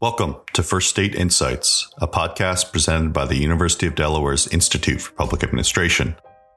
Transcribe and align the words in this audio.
Welcome 0.00 0.36
to 0.52 0.62
First 0.62 0.90
State 0.90 1.16
Insights, 1.16 1.92
a 2.00 2.06
podcast 2.06 2.70
presented 2.70 3.12
by 3.12 3.24
the 3.24 3.34
University 3.34 3.84
of 3.84 3.96
Delaware's 3.96 4.46
Institute 4.46 5.00
for 5.00 5.10
Public 5.14 5.42
Administration. 5.42 6.14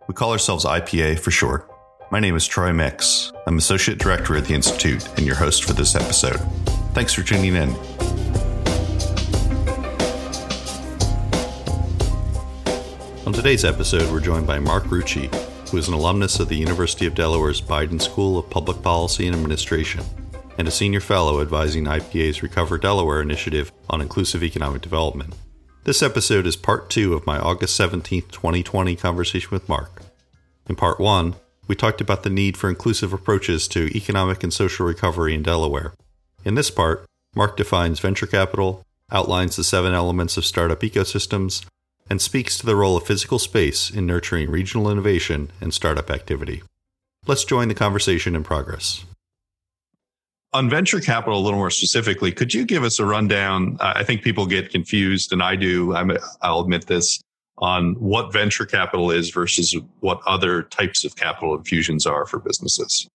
We 0.07 0.13
call 0.13 0.31
ourselves 0.31 0.63
IPA 0.63 1.17
for 1.17 1.31
short. 1.31 1.67
My 2.12 2.19
name 2.19 2.35
is 2.35 2.46
Troy 2.46 2.71
Mix. 2.71 3.31
I'm 3.47 3.57
Associate 3.57 3.97
Director 3.97 4.35
at 4.35 4.46
the 4.46 4.54
Institute 4.54 5.04
and 5.17 5.25
your 5.25 5.33
host 5.33 5.63
for 5.63 5.73
this 5.73 5.96
episode. 5.96 6.38
Thanks 6.93 7.13
for 7.13 7.23
tuning 7.23 7.55
in. 7.55 7.69
On 13.26 13.34
today's 13.34 13.66
episode, 13.66 14.12
we're 14.12 14.20
joined 14.20 14.46
by 14.46 14.60
Mark 14.60 14.84
Rucci, 14.84 15.34
who 15.71 15.78
is 15.78 15.88
an 15.88 15.96
alumnus 15.96 16.39
of 16.39 16.48
the 16.48 16.58
University 16.58 17.08
of 17.08 17.16
Delaware's 17.16 17.60
Biden 17.60 18.00
School 18.00 18.38
of 18.38 18.48
Public 18.52 18.84
Policy 18.84 19.26
and 19.26 19.36
Administration 19.36 20.05
and 20.62 20.68
a 20.68 20.71
senior 20.71 21.00
fellow 21.00 21.41
advising 21.41 21.86
IPA's 21.86 22.44
Recover 22.44 22.77
Delaware 22.77 23.20
initiative 23.20 23.71
on 23.89 24.00
inclusive 24.00 24.44
economic 24.44 24.84
development. 24.84 25.34
This 25.85 26.04
episode 26.04 26.45
is 26.45 26.55
part 26.55 26.88
two 26.88 27.16
of 27.16 27.26
my 27.26 27.40
August 27.40 27.76
17, 27.77 28.26
2020 28.30 28.95
conversation 28.95 29.49
with 29.49 29.68
Mark. 29.68 30.04
In 30.70 30.76
part 30.76 30.99
one, 30.99 31.34
we 31.68 31.73
talked 31.73 31.99
about 31.99 32.21
the 32.21 32.30
need 32.30 32.58
for 32.58 32.70
inclusive 32.70 33.12
approaches 33.12 33.68
to 33.70 33.90
economic 33.98 34.44
and 34.44 34.54
social 34.54 34.85
recovery 34.85 35.34
in 35.34 35.41
Delaware. 35.41 35.95
In 36.45 36.54
this 36.54 36.70
part, 36.70 37.07
Mark 37.35 37.57
defines 37.57 37.99
venture 37.99 38.27
capital, 38.27 38.85
outlines 39.12 39.55
the 39.55 39.63
seven 39.63 39.96
elements 39.96 40.38
of 40.38 40.46
startup 40.46 40.82
ecosystems, 40.82 41.66
and 42.07 42.21
speaks 42.21 42.59
to 42.59 42.68
the 42.68 42.76
role 42.76 42.98
of 42.98 43.07
physical 43.07 43.40
space 43.40 43.90
in 43.90 44.05
nurturing 44.05 44.52
regional 44.52 44.91
innovation 44.91 45.49
and 45.59 45.73
startup 45.73 46.12
activity. 46.12 46.62
Let's 47.26 47.46
join 47.46 47.68
the 47.68 47.73
conversation 47.73 48.35
in 48.35 48.43
progress 48.43 49.05
on 50.54 50.70
venture 50.70 51.00
capital 51.00 51.40
a 51.40 51.41
little 51.41 51.60
more 51.60 51.70
specifically 51.70 52.32
could 52.32 52.54
you 52.54 52.66
give 52.66 52.84
us 52.84 53.00
a 53.00 53.05
rundown? 53.05 53.78
I 53.80 54.04
think 54.04 54.22
people 54.22 54.46
get 54.46 54.70
confused 54.70 55.32
and 55.32 55.41
i 55.41 55.55
do 55.55 55.94
i 55.94 56.04
will 56.04 56.62
admit 56.62 56.88
this 56.88 57.22
on 57.58 57.93
what 57.96 58.34
venture 58.34 58.66
capital 58.66 59.12
is 59.12 59.30
versus 59.30 59.76
what 59.99 60.20
other 60.26 60.63
types 60.63 61.05
of 61.05 61.16
capital 61.16 61.55
infusions 61.55 62.08
are 62.08 62.26
for 62.26 62.40
businesses. 62.40 63.08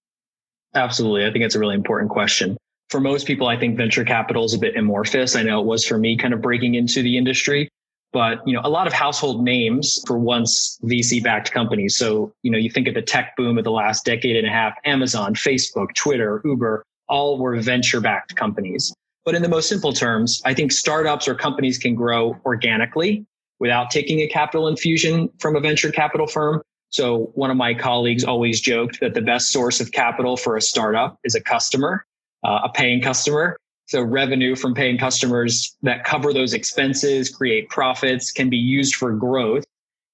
Absolutely. 0.74 1.26
I 1.26 1.32
think 1.32 1.44
it's 1.44 1.56
a 1.56 1.58
really 1.58 1.74
important 1.74 2.10
question. 2.10 2.56
For 2.90 3.00
most 3.00 3.26
people 3.26 3.48
i 3.48 3.58
think 3.58 3.76
venture 3.76 4.04
capital 4.04 4.44
is 4.44 4.54
a 4.54 4.58
bit 4.58 4.76
amorphous. 4.76 5.36
I 5.36 5.42
know 5.42 5.60
it 5.60 5.66
was 5.66 5.84
for 5.84 5.98
me 5.98 6.16
kind 6.16 6.32
of 6.32 6.40
breaking 6.40 6.74
into 6.74 7.02
the 7.02 7.18
industry 7.18 7.68
but 8.12 8.40
you 8.46 8.54
know 8.54 8.60
a 8.64 8.70
lot 8.70 8.86
of 8.86 8.92
household 8.92 9.44
names 9.44 10.00
for 10.06 10.18
once 10.18 10.78
vc 10.84 11.22
backed 11.22 11.52
companies. 11.52 11.96
So 11.96 12.32
you 12.42 12.50
know 12.50 12.58
you 12.58 12.70
think 12.70 12.88
of 12.88 12.94
the 12.94 13.02
tech 13.02 13.36
boom 13.36 13.58
of 13.58 13.64
the 13.64 13.72
last 13.72 14.04
decade 14.04 14.36
and 14.36 14.46
a 14.46 14.50
half 14.50 14.74
amazon 14.84 15.34
facebook 15.34 15.92
twitter 15.94 16.40
uber 16.44 16.84
all 17.08 17.38
were 17.38 17.58
venture 17.60 18.00
backed 18.00 18.36
companies. 18.36 18.94
But 19.24 19.34
in 19.34 19.42
the 19.42 19.48
most 19.48 19.68
simple 19.68 19.92
terms, 19.92 20.40
I 20.44 20.54
think 20.54 20.70
startups 20.72 21.26
or 21.26 21.34
companies 21.34 21.78
can 21.78 21.94
grow 21.94 22.36
organically 22.44 23.26
without 23.58 23.90
taking 23.90 24.20
a 24.20 24.28
capital 24.28 24.68
infusion 24.68 25.28
from 25.40 25.56
a 25.56 25.60
venture 25.60 25.90
capital 25.90 26.26
firm. 26.26 26.62
So 26.90 27.32
one 27.34 27.50
of 27.50 27.56
my 27.56 27.74
colleagues 27.74 28.22
always 28.22 28.60
joked 28.60 29.00
that 29.00 29.14
the 29.14 29.20
best 29.20 29.50
source 29.50 29.80
of 29.80 29.90
capital 29.92 30.36
for 30.36 30.56
a 30.56 30.60
startup 30.60 31.18
is 31.24 31.34
a 31.34 31.40
customer, 31.40 32.06
uh, 32.44 32.60
a 32.64 32.68
paying 32.68 33.00
customer. 33.00 33.56
So 33.86 34.02
revenue 34.02 34.56
from 34.56 34.74
paying 34.74 34.98
customers 34.98 35.76
that 35.82 36.04
cover 36.04 36.32
those 36.32 36.54
expenses, 36.54 37.28
create 37.28 37.68
profits, 37.68 38.30
can 38.30 38.48
be 38.48 38.56
used 38.56 38.96
for 38.96 39.12
growth 39.12 39.64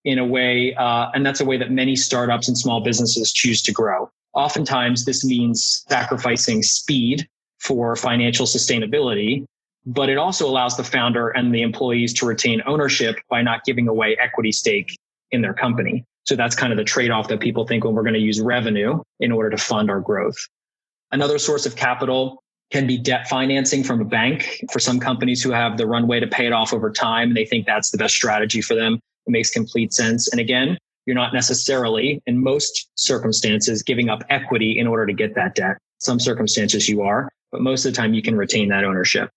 in 0.04 0.18
a 0.18 0.26
way, 0.26 0.74
uh, 0.74 1.10
and 1.14 1.24
that's 1.24 1.40
a 1.40 1.44
way 1.44 1.56
that 1.56 1.70
many 1.70 1.96
startups 1.96 2.48
and 2.48 2.58
small 2.58 2.82
businesses 2.82 3.32
choose 3.32 3.62
to 3.62 3.72
grow. 3.72 4.10
Oftentimes, 4.34 5.04
this 5.04 5.24
means 5.24 5.84
sacrificing 5.88 6.62
speed 6.62 7.26
for 7.60 7.96
financial 7.96 8.46
sustainability, 8.46 9.44
but 9.86 10.08
it 10.08 10.18
also 10.18 10.48
allows 10.48 10.76
the 10.76 10.84
founder 10.84 11.28
and 11.30 11.54
the 11.54 11.62
employees 11.62 12.12
to 12.14 12.26
retain 12.26 12.62
ownership 12.66 13.16
by 13.28 13.42
not 13.42 13.64
giving 13.64 13.88
away 13.88 14.16
equity 14.20 14.52
stake 14.52 14.96
in 15.30 15.42
their 15.42 15.54
company. 15.54 16.04
So 16.24 16.36
that's 16.36 16.54
kind 16.54 16.72
of 16.72 16.76
the 16.76 16.84
trade 16.84 17.10
off 17.10 17.28
that 17.28 17.40
people 17.40 17.66
think 17.66 17.84
when 17.84 17.94
we're 17.94 18.02
going 18.02 18.14
to 18.14 18.20
use 18.20 18.40
revenue 18.40 19.02
in 19.20 19.32
order 19.32 19.50
to 19.50 19.56
fund 19.56 19.90
our 19.90 20.00
growth. 20.00 20.36
Another 21.10 21.38
source 21.38 21.66
of 21.66 21.76
capital 21.76 22.42
can 22.70 22.86
be 22.86 22.96
debt 22.96 23.28
financing 23.28 23.84
from 23.84 24.00
a 24.00 24.04
bank 24.04 24.64
for 24.72 24.78
some 24.78 24.98
companies 24.98 25.42
who 25.42 25.50
have 25.50 25.76
the 25.76 25.86
runway 25.86 26.20
to 26.20 26.26
pay 26.26 26.46
it 26.46 26.52
off 26.52 26.72
over 26.72 26.90
time 26.90 27.28
and 27.28 27.36
they 27.36 27.44
think 27.44 27.66
that's 27.66 27.90
the 27.90 27.98
best 27.98 28.14
strategy 28.14 28.62
for 28.62 28.74
them. 28.74 28.94
It 29.26 29.30
makes 29.30 29.50
complete 29.50 29.92
sense. 29.92 30.28
And 30.28 30.40
again, 30.40 30.78
you're 31.06 31.16
not 31.16 31.34
necessarily, 31.34 32.22
in 32.26 32.42
most 32.42 32.90
circumstances, 32.94 33.82
giving 33.82 34.08
up 34.08 34.22
equity 34.30 34.78
in 34.78 34.86
order 34.86 35.06
to 35.06 35.12
get 35.12 35.34
that 35.34 35.54
debt. 35.54 35.78
Some 35.98 36.20
circumstances 36.20 36.88
you 36.88 37.02
are, 37.02 37.28
but 37.50 37.60
most 37.60 37.84
of 37.84 37.92
the 37.92 37.96
time 37.96 38.14
you 38.14 38.22
can 38.22 38.36
retain 38.36 38.68
that 38.68 38.84
ownership. 38.84 39.30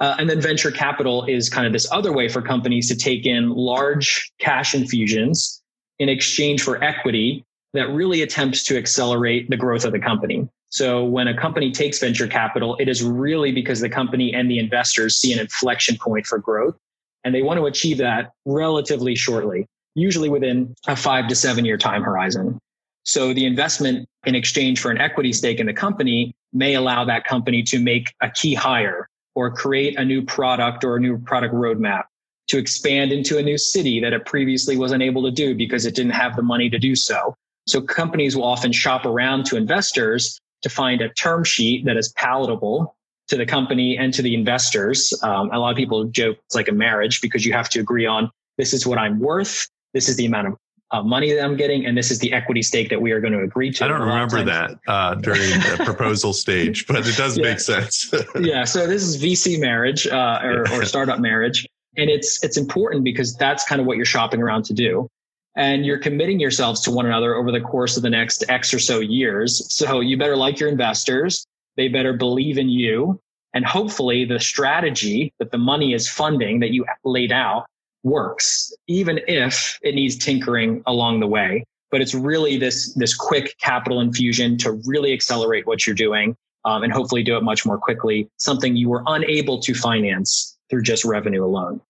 Uh, 0.00 0.16
and 0.18 0.28
then 0.28 0.40
venture 0.40 0.70
capital 0.70 1.24
is 1.26 1.48
kind 1.48 1.66
of 1.66 1.72
this 1.72 1.90
other 1.92 2.12
way 2.12 2.28
for 2.28 2.42
companies 2.42 2.88
to 2.88 2.96
take 2.96 3.26
in 3.26 3.50
large 3.50 4.30
cash 4.40 4.74
infusions 4.74 5.62
in 5.98 6.08
exchange 6.08 6.62
for 6.62 6.82
equity 6.82 7.44
that 7.74 7.88
really 7.90 8.22
attempts 8.22 8.64
to 8.64 8.76
accelerate 8.76 9.48
the 9.50 9.56
growth 9.56 9.84
of 9.84 9.92
the 9.92 9.98
company. 9.98 10.48
So 10.68 11.04
when 11.04 11.28
a 11.28 11.36
company 11.36 11.70
takes 11.70 12.00
venture 12.00 12.26
capital, 12.26 12.76
it 12.80 12.88
is 12.88 13.02
really 13.04 13.52
because 13.52 13.80
the 13.80 13.88
company 13.88 14.34
and 14.34 14.50
the 14.50 14.58
investors 14.58 15.16
see 15.16 15.32
an 15.32 15.38
inflection 15.38 15.96
point 15.96 16.26
for 16.26 16.38
growth 16.38 16.76
and 17.22 17.34
they 17.34 17.42
want 17.42 17.58
to 17.58 17.66
achieve 17.66 17.98
that 17.98 18.32
relatively 18.44 19.14
shortly 19.14 19.66
usually 19.94 20.28
within 20.28 20.74
a 20.86 20.96
five 20.96 21.28
to 21.28 21.34
seven 21.34 21.64
year 21.64 21.76
time 21.76 22.02
horizon. 22.02 22.58
So 23.04 23.34
the 23.34 23.44
investment 23.44 24.08
in 24.24 24.34
exchange 24.34 24.80
for 24.80 24.90
an 24.90 24.98
equity 24.98 25.32
stake 25.32 25.60
in 25.60 25.66
the 25.66 25.74
company 25.74 26.34
may 26.52 26.74
allow 26.74 27.04
that 27.04 27.24
company 27.24 27.62
to 27.64 27.78
make 27.78 28.12
a 28.22 28.30
key 28.30 28.54
hire 28.54 29.08
or 29.34 29.50
create 29.50 29.98
a 29.98 30.04
new 30.04 30.22
product 30.22 30.84
or 30.84 30.96
a 30.96 31.00
new 31.00 31.18
product 31.18 31.54
roadmap 31.54 32.04
to 32.48 32.58
expand 32.58 33.12
into 33.12 33.38
a 33.38 33.42
new 33.42 33.58
city 33.58 34.00
that 34.00 34.12
it 34.12 34.24
previously 34.24 34.76
wasn't 34.76 35.02
able 35.02 35.22
to 35.22 35.30
do 35.30 35.54
because 35.54 35.86
it 35.86 35.94
didn't 35.94 36.12
have 36.12 36.36
the 36.36 36.42
money 36.42 36.70
to 36.70 36.78
do 36.78 36.94
so. 36.94 37.34
So 37.66 37.80
companies 37.80 38.36
will 38.36 38.44
often 38.44 38.72
shop 38.72 39.06
around 39.06 39.46
to 39.46 39.56
investors 39.56 40.38
to 40.62 40.68
find 40.68 41.00
a 41.00 41.08
term 41.10 41.44
sheet 41.44 41.84
that 41.86 41.96
is 41.96 42.12
palatable 42.16 42.96
to 43.28 43.36
the 43.36 43.46
company 43.46 43.96
and 43.96 44.12
to 44.14 44.22
the 44.22 44.34
investors. 44.34 45.14
Um, 45.22 45.50
a 45.52 45.58
lot 45.58 45.70
of 45.70 45.76
people 45.76 46.04
joke 46.04 46.36
it's 46.46 46.54
like 46.54 46.68
a 46.68 46.72
marriage 46.72 47.20
because 47.20 47.44
you 47.44 47.52
have 47.52 47.68
to 47.70 47.80
agree 47.80 48.06
on 48.06 48.30
this 48.58 48.72
is 48.72 48.86
what 48.86 48.98
I'm 48.98 49.18
worth 49.18 49.68
this 49.94 50.08
is 50.08 50.16
the 50.16 50.26
amount 50.26 50.48
of 50.48 50.58
uh, 50.90 51.02
money 51.02 51.32
that 51.32 51.42
I'm 51.42 51.56
getting, 51.56 51.86
and 51.86 51.96
this 51.96 52.10
is 52.10 52.18
the 52.18 52.32
equity 52.32 52.62
stake 52.62 52.90
that 52.90 53.00
we 53.00 53.10
are 53.12 53.20
going 53.20 53.32
to 53.32 53.40
agree 53.40 53.70
to. 53.72 53.84
I 53.84 53.88
don't 53.88 54.02
remember 54.02 54.44
that 54.44 54.78
uh, 54.86 55.14
during 55.14 55.40
the 55.40 55.80
proposal 55.84 56.32
stage, 56.32 56.86
but 56.86 57.06
it 57.06 57.16
does 57.16 57.38
yeah. 57.38 57.44
make 57.44 57.60
sense. 57.60 58.12
yeah. 58.40 58.64
So 58.64 58.86
this 58.86 59.02
is 59.02 59.20
VC 59.20 59.58
marriage 59.58 60.06
uh, 60.06 60.40
or, 60.42 60.70
or 60.72 60.84
startup 60.84 61.20
marriage, 61.20 61.66
and 61.96 62.10
it's 62.10 62.42
it's 62.44 62.56
important 62.56 63.02
because 63.02 63.34
that's 63.36 63.64
kind 63.64 63.80
of 63.80 63.86
what 63.86 63.96
you're 63.96 64.06
shopping 64.06 64.42
around 64.42 64.64
to 64.66 64.74
do, 64.74 65.08
and 65.56 65.86
you're 65.86 65.98
committing 65.98 66.38
yourselves 66.38 66.80
to 66.82 66.90
one 66.90 67.06
another 67.06 67.34
over 67.34 67.50
the 67.50 67.60
course 67.60 67.96
of 67.96 68.02
the 68.02 68.10
next 68.10 68.44
X 68.48 68.74
or 68.74 68.78
so 68.78 69.00
years. 69.00 69.66
So 69.74 70.00
you 70.00 70.18
better 70.18 70.36
like 70.36 70.60
your 70.60 70.68
investors. 70.68 71.46
They 71.76 71.88
better 71.88 72.12
believe 72.12 72.58
in 72.58 72.68
you. 72.68 73.20
And 73.52 73.64
hopefully 73.64 74.24
the 74.24 74.40
strategy 74.40 75.32
that 75.38 75.52
the 75.52 75.58
money 75.58 75.92
is 75.92 76.08
funding 76.08 76.60
that 76.60 76.70
you 76.70 76.84
laid 77.04 77.32
out 77.32 77.66
works, 78.04 78.72
even 78.86 79.18
if 79.26 79.78
it 79.82 79.94
needs 79.94 80.16
tinkering 80.16 80.82
along 80.86 81.20
the 81.20 81.26
way. 81.26 81.64
But 81.90 82.00
it's 82.00 82.14
really 82.14 82.56
this, 82.56 82.94
this 82.94 83.14
quick 83.14 83.56
capital 83.58 84.00
infusion 84.00 84.56
to 84.58 84.72
really 84.86 85.12
accelerate 85.12 85.66
what 85.66 85.86
you're 85.86 85.94
doing 85.96 86.36
um, 86.64 86.82
and 86.82 86.92
hopefully 86.92 87.22
do 87.22 87.36
it 87.36 87.42
much 87.42 87.66
more 87.66 87.78
quickly, 87.78 88.28
something 88.38 88.76
you 88.76 88.88
were 88.88 89.02
unable 89.06 89.60
to 89.60 89.74
finance 89.74 90.56
through 90.70 90.82
just 90.82 91.04
revenue 91.04 91.44
alone. 91.44 91.80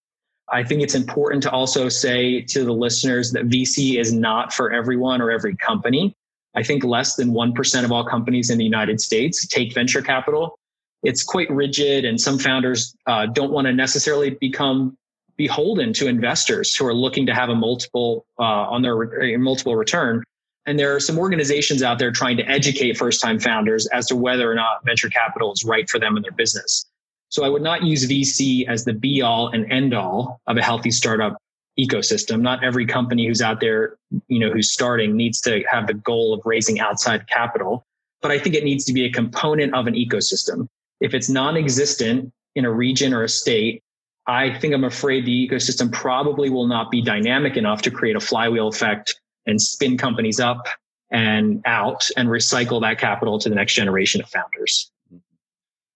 I 0.52 0.62
think 0.62 0.82
it's 0.82 0.94
important 0.94 1.42
to 1.44 1.50
also 1.50 1.88
say 1.88 2.42
to 2.42 2.64
the 2.64 2.72
listeners 2.72 3.32
that 3.32 3.48
VC 3.48 3.98
is 3.98 4.12
not 4.12 4.52
for 4.52 4.72
everyone 4.72 5.22
or 5.22 5.30
every 5.30 5.56
company. 5.56 6.14
I 6.54 6.62
think 6.62 6.84
less 6.84 7.16
than 7.16 7.30
1% 7.30 7.84
of 7.84 7.90
all 7.90 8.04
companies 8.04 8.50
in 8.50 8.58
the 8.58 8.64
United 8.64 9.00
States 9.00 9.46
take 9.46 9.72
venture 9.74 10.02
capital. 10.02 10.58
It's 11.02 11.22
quite 11.22 11.50
rigid, 11.50 12.04
and 12.04 12.20
some 12.20 12.38
founders 12.38 12.94
uh, 13.06 13.26
don't 13.26 13.52
want 13.52 13.66
to 13.66 13.72
necessarily 13.72 14.30
become 14.30 14.96
beholden 15.36 15.92
to 15.94 16.06
investors 16.06 16.74
who 16.74 16.86
are 16.86 16.94
looking 16.94 17.26
to 17.26 17.34
have 17.34 17.48
a 17.48 17.54
multiple 17.54 18.26
uh, 18.38 18.42
on 18.42 18.82
their 18.82 19.38
multiple 19.38 19.76
return. 19.76 20.22
And 20.66 20.78
there 20.78 20.94
are 20.94 21.00
some 21.00 21.18
organizations 21.18 21.82
out 21.82 21.98
there 21.98 22.10
trying 22.10 22.36
to 22.38 22.48
educate 22.48 22.96
first 22.96 23.20
time 23.20 23.38
founders 23.38 23.86
as 23.88 24.06
to 24.06 24.16
whether 24.16 24.50
or 24.50 24.54
not 24.54 24.84
venture 24.84 25.10
capital 25.10 25.52
is 25.52 25.64
right 25.64 25.88
for 25.90 25.98
them 25.98 26.16
and 26.16 26.24
their 26.24 26.32
business. 26.32 26.86
So 27.28 27.44
I 27.44 27.48
would 27.48 27.62
not 27.62 27.82
use 27.82 28.08
VC 28.08 28.66
as 28.68 28.84
the 28.84 28.92
be 28.92 29.20
all 29.20 29.48
and 29.48 29.70
end 29.70 29.92
all 29.92 30.40
of 30.46 30.56
a 30.56 30.62
healthy 30.62 30.90
startup 30.90 31.36
ecosystem. 31.78 32.40
Not 32.40 32.62
every 32.62 32.86
company 32.86 33.26
who's 33.26 33.42
out 33.42 33.60
there, 33.60 33.96
you 34.28 34.38
know, 34.38 34.50
who's 34.50 34.72
starting 34.72 35.16
needs 35.16 35.40
to 35.42 35.64
have 35.70 35.86
the 35.86 35.94
goal 35.94 36.32
of 36.32 36.40
raising 36.44 36.80
outside 36.80 37.28
capital, 37.28 37.84
but 38.22 38.30
I 38.30 38.38
think 38.38 38.54
it 38.54 38.64
needs 38.64 38.84
to 38.84 38.92
be 38.92 39.04
a 39.04 39.10
component 39.10 39.74
of 39.74 39.86
an 39.86 39.94
ecosystem. 39.94 40.68
If 41.00 41.12
it's 41.12 41.28
non-existent 41.28 42.32
in 42.54 42.64
a 42.64 42.70
region 42.70 43.12
or 43.12 43.24
a 43.24 43.28
state, 43.28 43.82
I 44.26 44.58
think 44.58 44.74
I'm 44.74 44.84
afraid 44.84 45.26
the 45.26 45.48
ecosystem 45.48 45.92
probably 45.92 46.48
will 46.48 46.66
not 46.66 46.90
be 46.90 47.02
dynamic 47.02 47.56
enough 47.56 47.82
to 47.82 47.90
create 47.90 48.16
a 48.16 48.20
flywheel 48.20 48.68
effect 48.68 49.20
and 49.46 49.60
spin 49.60 49.98
companies 49.98 50.40
up 50.40 50.66
and 51.10 51.62
out 51.66 52.08
and 52.16 52.28
recycle 52.28 52.80
that 52.80 52.98
capital 52.98 53.38
to 53.38 53.48
the 53.48 53.54
next 53.54 53.74
generation 53.74 54.22
of 54.22 54.28
founders. 54.28 54.90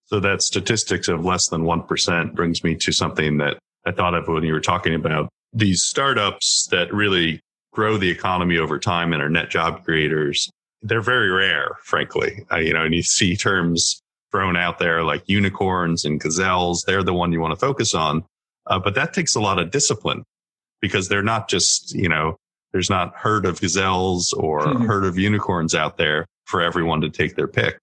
So 0.05 0.21
that 0.21 0.43
statistics 0.43 1.09
of 1.09 1.25
less 1.25 1.49
than 1.49 1.63
1% 1.63 2.35
brings 2.35 2.63
me 2.63 2.75
to 2.77 2.93
something 2.93 3.39
that 3.39 3.59
I 3.87 3.93
thought 3.93 4.15
of 4.15 4.29
when 4.29 4.43
you 4.43 4.53
were 4.53 4.61
talking 4.61 4.95
about 4.95 5.29
these 5.53 5.83
startups 5.83 6.69
that 6.71 6.93
really 6.93 7.41
grow 7.73 7.97
the 7.97 8.11
economy 8.11 8.59
over 8.59 8.79
time 8.79 9.13
and 9.13 9.23
are 9.23 9.29
net 9.29 9.51
job 9.51 9.85
creators. 9.85 10.51
They're 10.83 11.01
very 11.01 11.31
rare, 11.31 11.77
frankly. 11.83 12.45
You 12.53 12.75
know, 12.75 12.85
and 12.85 12.95
you 12.95 13.03
see 13.03 13.37
terms 13.37 14.01
thrown 14.31 14.57
out 14.57 14.79
there 14.79 15.03
like 15.03 15.23
unicorns 15.27 16.05
and 16.05 16.21
gazelles. 16.21 16.85
They're 16.87 17.03
the 17.03 17.15
one 17.15 17.33
you 17.33 17.41
want 17.41 17.53
to 17.53 17.61
focus 17.61 17.95
on. 17.95 18.25
Uh, 18.67 18.79
but 18.79 18.95
that 18.95 19.13
takes 19.13 19.35
a 19.35 19.41
lot 19.41 19.59
of 19.59 19.71
discipline 19.71 20.25
because 20.81 21.09
they're 21.09 21.23
not 21.23 21.49
just, 21.49 21.95
you 21.95 22.09
know, 22.09 22.37
there's 22.73 22.91
not 22.91 23.15
herd 23.17 23.47
of 23.47 23.61
gazelles 23.61 24.33
or 24.33 24.67
mm-hmm. 24.67 24.85
herd 24.87 25.05
of 25.05 25.19
unicorns 25.19 25.75
out 25.75 25.97
there 25.97 26.27
for 26.45 26.61
everyone 26.61 27.01
to 27.01 27.11
take 27.11 27.35
their 27.35 27.49
pick. 27.49 27.79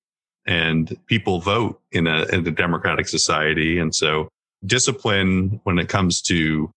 And 0.45 0.95
people 1.07 1.39
vote 1.39 1.81
in 1.91 2.05
a, 2.05 2.25
in 2.25 2.47
a 2.47 2.51
democratic 2.51 3.07
society. 3.07 3.79
And 3.79 3.95
so 3.95 4.29
discipline 4.65 5.59
when 5.63 5.79
it 5.79 5.89
comes 5.89 6.21
to 6.23 6.69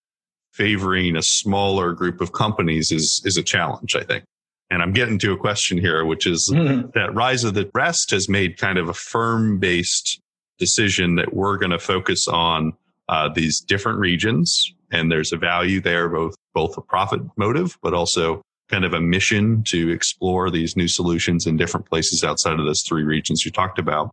favoring 0.53 1.17
a 1.17 1.23
smaller 1.23 1.93
group 1.93 2.21
of 2.21 2.33
companies 2.33 2.91
is, 2.91 3.23
is 3.25 3.37
a 3.37 3.43
challenge, 3.43 3.95
I 3.95 4.03
think. 4.03 4.25
And 4.71 4.83
I'm 4.83 4.93
getting 4.93 5.19
to 5.21 5.33
a 5.33 5.37
question 5.37 5.79
here, 5.79 6.05
which 6.05 6.27
is 6.27 6.51
mm-hmm. 6.53 6.91
that 6.95 7.15
Rise 7.15 7.45
of 7.45 7.55
the 7.55 7.71
Rest 7.75 8.11
has 8.11 8.29
made 8.29 8.59
kind 8.59 8.79
of 8.79 8.89
a 8.89 8.95
firm 8.95 9.59
based 9.59 10.21
decision 10.59 11.15
that 11.17 11.33
we're 11.33 11.57
going 11.57 11.71
to 11.71 11.79
focus 11.79 12.29
on 12.29 12.73
uh, 13.09 13.29
these 13.33 13.61
different 13.61 13.99
regions. 13.99 14.75
And 14.91 15.11
there's 15.11 15.33
a 15.33 15.37
value 15.37 15.81
there, 15.81 16.09
both, 16.09 16.35
both 16.55 16.77
a 16.77 16.83
profit 16.83 17.23
motive, 17.37 17.79
but 17.83 17.95
also 17.95 18.43
kind 18.69 18.85
of 18.85 18.93
a 18.93 19.01
mission 19.01 19.63
to 19.65 19.91
explore 19.91 20.51
these 20.51 20.77
new 20.77 20.89
solutions 20.89 21.47
in 21.47 21.57
different 21.57 21.87
places 21.87 22.23
outside 22.23 22.61
of 22.61 22.67
those 22.67 22.83
three 22.83 23.03
regions 23.03 23.45
you 23.45 23.51
talked 23.51 23.79
about. 23.79 24.11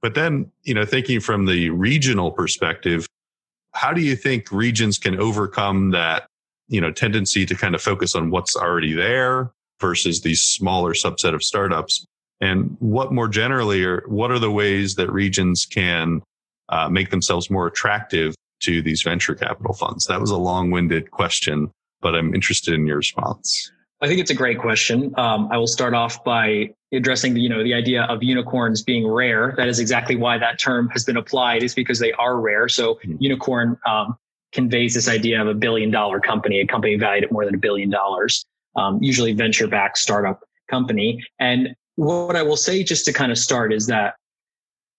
But 0.00 0.14
then, 0.14 0.50
you 0.62 0.72
know, 0.72 0.86
thinking 0.86 1.20
from 1.20 1.44
the 1.44 1.70
regional 1.70 2.30
perspective, 2.30 3.06
how 3.74 3.92
do 3.92 4.00
you 4.00 4.16
think 4.16 4.50
regions 4.50 4.98
can 4.98 5.20
overcome 5.20 5.90
that, 5.90 6.26
you 6.68 6.80
know, 6.80 6.90
tendency 6.90 7.44
to 7.44 7.54
kind 7.54 7.74
of 7.74 7.82
focus 7.82 8.14
on 8.14 8.30
what's 8.30 8.56
already 8.56 8.94
there 8.94 9.52
versus 9.82 10.22
these 10.22 10.40
smaller 10.40 10.94
subset 10.94 11.34
of 11.34 11.42
startups? 11.42 12.06
And 12.40 12.76
what 12.80 13.12
more 13.12 13.28
generally 13.28 13.84
are, 13.84 14.02
what 14.06 14.30
are 14.30 14.38
the 14.38 14.50
ways 14.50 14.94
that 14.94 15.12
regions 15.12 15.66
can 15.66 16.22
uh, 16.70 16.88
make 16.88 17.10
themselves 17.10 17.50
more 17.50 17.66
attractive 17.66 18.34
to 18.62 18.80
these 18.80 19.02
venture 19.02 19.34
capital 19.34 19.74
funds? 19.74 20.06
That 20.06 20.20
was 20.20 20.30
a 20.30 20.38
long 20.38 20.70
winded 20.70 21.10
question, 21.10 21.70
but 22.00 22.14
I'm 22.14 22.34
interested 22.34 22.72
in 22.72 22.86
your 22.86 22.96
response. 22.96 23.70
I 24.00 24.08
think 24.08 24.20
it's 24.20 24.30
a 24.30 24.34
great 24.34 24.58
question. 24.58 25.14
Um, 25.16 25.48
I 25.52 25.58
will 25.58 25.68
start 25.68 25.94
off 25.94 26.24
by 26.24 26.70
addressing 26.92 27.34
the, 27.34 27.40
you 27.40 27.48
know, 27.48 27.62
the 27.62 27.74
idea 27.74 28.02
of 28.04 28.22
unicorns 28.22 28.82
being 28.82 29.06
rare. 29.06 29.54
That 29.56 29.68
is 29.68 29.78
exactly 29.78 30.16
why 30.16 30.38
that 30.38 30.58
term 30.58 30.88
has 30.88 31.04
been 31.04 31.16
applied 31.16 31.62
is 31.62 31.74
because 31.74 31.98
they 31.98 32.12
are 32.12 32.40
rare. 32.40 32.68
So 32.68 32.94
mm-hmm. 32.94 33.16
unicorn, 33.20 33.78
um, 33.86 34.16
conveys 34.52 34.94
this 34.94 35.08
idea 35.08 35.40
of 35.40 35.48
a 35.48 35.54
billion 35.54 35.90
dollar 35.90 36.20
company, 36.20 36.60
a 36.60 36.66
company 36.66 36.96
valued 36.96 37.24
at 37.24 37.32
more 37.32 37.44
than 37.44 37.54
a 37.54 37.58
billion 37.58 37.90
dollars, 37.90 38.44
um, 38.76 39.02
usually 39.02 39.32
venture 39.32 39.66
backed 39.66 39.98
startup 39.98 40.40
company. 40.68 41.24
And 41.38 41.74
what 41.96 42.36
I 42.36 42.42
will 42.42 42.56
say 42.56 42.82
just 42.82 43.04
to 43.06 43.12
kind 43.12 43.30
of 43.30 43.38
start 43.38 43.72
is 43.72 43.86
that 43.86 44.14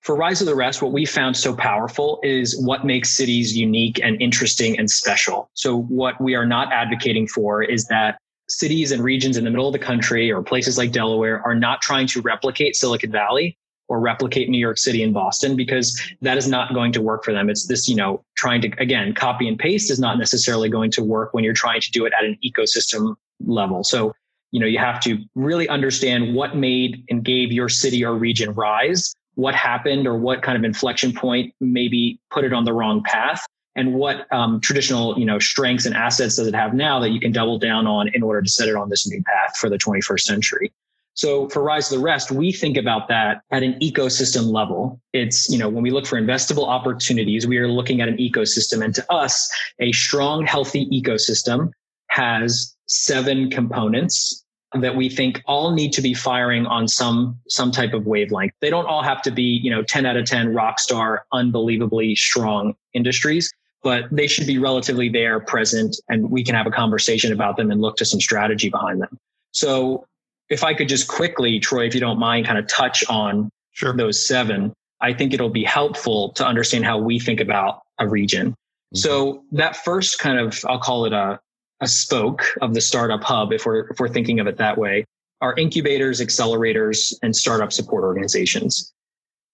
for 0.01 0.15
Rise 0.15 0.41
of 0.41 0.47
the 0.47 0.55
Rest, 0.55 0.81
what 0.81 0.91
we 0.91 1.05
found 1.05 1.37
so 1.37 1.55
powerful 1.55 2.19
is 2.23 2.61
what 2.61 2.85
makes 2.85 3.09
cities 3.09 3.55
unique 3.55 4.01
and 4.03 4.21
interesting 4.21 4.77
and 4.77 4.89
special. 4.91 5.49
So 5.53 5.83
what 5.83 6.19
we 6.19 6.35
are 6.35 6.45
not 6.45 6.73
advocating 6.73 7.27
for 7.27 7.63
is 7.63 7.85
that 7.87 8.17
cities 8.49 8.91
and 8.91 9.01
regions 9.01 9.37
in 9.37 9.45
the 9.45 9.49
middle 9.49 9.67
of 9.67 9.73
the 9.73 9.79
country 9.79 10.29
or 10.29 10.43
places 10.43 10.77
like 10.77 10.91
Delaware 10.91 11.41
are 11.45 11.55
not 11.55 11.81
trying 11.81 12.07
to 12.07 12.21
replicate 12.21 12.75
Silicon 12.75 13.11
Valley 13.11 13.57
or 13.87 13.99
replicate 13.99 14.49
New 14.49 14.57
York 14.57 14.77
City 14.77 15.03
and 15.03 15.13
Boston 15.13 15.55
because 15.55 15.99
that 16.21 16.37
is 16.37 16.47
not 16.47 16.73
going 16.73 16.91
to 16.93 17.01
work 17.01 17.23
for 17.23 17.33
them. 17.33 17.49
It's 17.49 17.67
this, 17.67 17.87
you 17.87 17.95
know, 17.95 18.23
trying 18.35 18.61
to, 18.61 18.71
again, 18.79 19.13
copy 19.13 19.47
and 19.47 19.57
paste 19.57 19.91
is 19.91 19.99
not 19.99 20.17
necessarily 20.17 20.69
going 20.69 20.91
to 20.91 21.03
work 21.03 21.33
when 21.33 21.43
you're 21.43 21.53
trying 21.53 21.81
to 21.81 21.91
do 21.91 22.05
it 22.05 22.13
at 22.17 22.23
an 22.23 22.37
ecosystem 22.43 23.15
level. 23.45 23.83
So, 23.83 24.13
you 24.51 24.59
know, 24.59 24.67
you 24.67 24.79
have 24.79 25.01
to 25.01 25.17
really 25.35 25.67
understand 25.67 26.33
what 26.33 26.55
made 26.55 27.03
and 27.09 27.23
gave 27.23 27.51
your 27.51 27.69
city 27.69 28.03
or 28.05 28.15
region 28.15 28.53
rise, 28.53 29.13
what 29.35 29.55
happened 29.55 30.07
or 30.07 30.17
what 30.17 30.41
kind 30.41 30.57
of 30.57 30.63
inflection 30.63 31.13
point 31.13 31.53
maybe 31.59 32.19
put 32.29 32.45
it 32.45 32.53
on 32.53 32.65
the 32.65 32.73
wrong 32.73 33.03
path 33.03 33.45
and 33.75 33.93
what 33.93 34.31
um, 34.31 34.59
traditional 34.61 35.17
you 35.17 35.25
know 35.25 35.39
strengths 35.39 35.85
and 35.85 35.95
assets 35.95 36.35
does 36.35 36.47
it 36.47 36.55
have 36.55 36.73
now 36.73 36.99
that 36.99 37.09
you 37.09 37.19
can 37.19 37.31
double 37.31 37.57
down 37.57 37.87
on 37.87 38.07
in 38.13 38.21
order 38.21 38.41
to 38.41 38.49
set 38.49 38.69
it 38.69 38.75
on 38.75 38.89
this 38.89 39.07
new 39.07 39.21
path 39.23 39.57
for 39.57 39.69
the 39.69 39.77
21st 39.77 40.19
century 40.19 40.71
so 41.13 41.47
for 41.49 41.63
rise 41.63 41.91
of 41.91 41.99
the 41.99 42.03
rest 42.03 42.31
we 42.31 42.51
think 42.51 42.77
about 42.77 43.07
that 43.07 43.41
at 43.51 43.63
an 43.63 43.73
ecosystem 43.79 44.51
level 44.51 44.99
it's 45.13 45.49
you 45.49 45.57
know 45.57 45.69
when 45.69 45.83
we 45.83 45.91
look 45.91 46.05
for 46.05 46.19
investable 46.19 46.67
opportunities 46.67 47.47
we 47.47 47.57
are 47.57 47.67
looking 47.67 48.01
at 48.01 48.07
an 48.07 48.17
ecosystem 48.17 48.83
and 48.83 48.95
to 48.95 49.11
us 49.11 49.51
a 49.79 49.91
strong 49.91 50.45
healthy 50.45 50.87
ecosystem 50.89 51.71
has 52.09 52.75
seven 52.87 53.49
components 53.49 54.43
that 54.81 54.95
we 54.95 55.09
think 55.09 55.41
all 55.45 55.71
need 55.71 55.93
to 55.93 56.01
be 56.01 56.13
firing 56.13 56.65
on 56.65 56.87
some 56.87 57.39
some 57.47 57.71
type 57.71 57.93
of 57.93 58.05
wavelength. 58.05 58.53
They 58.59 58.69
don't 58.69 58.85
all 58.85 59.03
have 59.03 59.21
to 59.23 59.31
be, 59.31 59.59
you 59.63 59.69
know, 59.69 59.83
10 59.83 60.05
out 60.05 60.17
of 60.17 60.25
10 60.25 60.53
rock 60.53 60.79
star, 60.79 61.25
unbelievably 61.31 62.15
strong 62.15 62.73
industries, 62.93 63.51
but 63.83 64.05
they 64.11 64.27
should 64.27 64.47
be 64.47 64.57
relatively 64.57 65.09
there, 65.09 65.39
present, 65.39 65.95
and 66.09 66.31
we 66.31 66.43
can 66.43 66.55
have 66.55 66.65
a 66.65 66.71
conversation 66.71 67.31
about 67.31 67.57
them 67.57 67.69
and 67.69 67.81
look 67.81 67.97
to 67.97 68.05
some 68.05 68.19
strategy 68.19 68.69
behind 68.69 69.01
them. 69.01 69.19
So 69.51 70.07
if 70.49 70.63
I 70.63 70.73
could 70.73 70.87
just 70.87 71.07
quickly, 71.07 71.59
Troy, 71.59 71.85
if 71.85 71.93
you 71.93 71.99
don't 71.99 72.19
mind, 72.19 72.45
kind 72.45 72.57
of 72.57 72.67
touch 72.67 73.03
on 73.09 73.49
sure. 73.71 73.95
those 73.95 74.25
seven, 74.25 74.73
I 75.01 75.13
think 75.13 75.33
it'll 75.33 75.49
be 75.49 75.63
helpful 75.63 76.31
to 76.33 76.45
understand 76.45 76.85
how 76.85 76.97
we 76.97 77.19
think 77.19 77.39
about 77.39 77.81
a 77.99 78.07
region. 78.07 78.49
Mm-hmm. 78.49 78.97
So 78.97 79.43
that 79.51 79.75
first 79.77 80.19
kind 80.19 80.39
of, 80.39 80.63
I'll 80.67 80.79
call 80.79 81.05
it 81.05 81.13
a, 81.13 81.39
a 81.81 81.87
spoke 81.87 82.43
of 82.61 82.73
the 82.73 82.81
startup 82.81 83.23
hub, 83.23 83.51
if 83.51 83.65
we're, 83.65 83.89
if 83.89 83.99
we're 83.99 84.09
thinking 84.09 84.39
of 84.39 84.47
it 84.47 84.57
that 84.57 84.77
way, 84.77 85.05
are 85.41 85.55
incubators, 85.57 86.21
accelerators, 86.21 87.13
and 87.21 87.35
startup 87.35 87.73
support 87.73 88.03
organizations. 88.03 88.93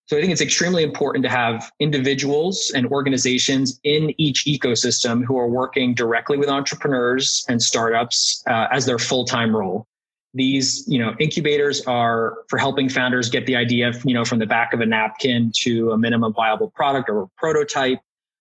So 0.06 0.18
I 0.18 0.22
think 0.22 0.32
it's 0.32 0.42
extremely 0.42 0.84
important 0.84 1.24
to 1.24 1.30
have 1.30 1.72
individuals 1.80 2.72
and 2.76 2.88
organizations 2.88 3.80
in 3.84 4.14
each 4.18 4.46
ecosystem 4.46 5.24
who 5.24 5.38
are 5.38 5.48
working 5.48 5.94
directly 5.94 6.38
with 6.38 6.50
entrepreneurs 6.50 7.46
and 7.48 7.62
startups 7.62 8.44
uh, 8.48 8.68
as 8.72 8.88
their 8.88 8.98
full-time 8.98 9.56
role. 9.56 9.86
These, 10.34 10.86
you 10.88 11.00
know, 11.00 11.16
incubators 11.20 11.82
are 11.86 12.38
for 12.50 12.60
helping 12.60 12.88
founders 12.88 13.30
get 13.30 13.46
the 13.48 13.56
idea, 13.56 13.92
you 14.04 14.14
know, 14.14 14.24
from 14.24 14.40
the 14.40 14.46
back 14.46 14.74
of 14.74 14.80
a 14.80 14.86
napkin 14.86 15.52
to 15.62 15.92
a 15.92 15.98
minimum 15.98 16.34
viable 16.34 16.70
product 16.72 17.10
or 17.10 17.24
a 17.24 17.28
prototype. 17.38 18.00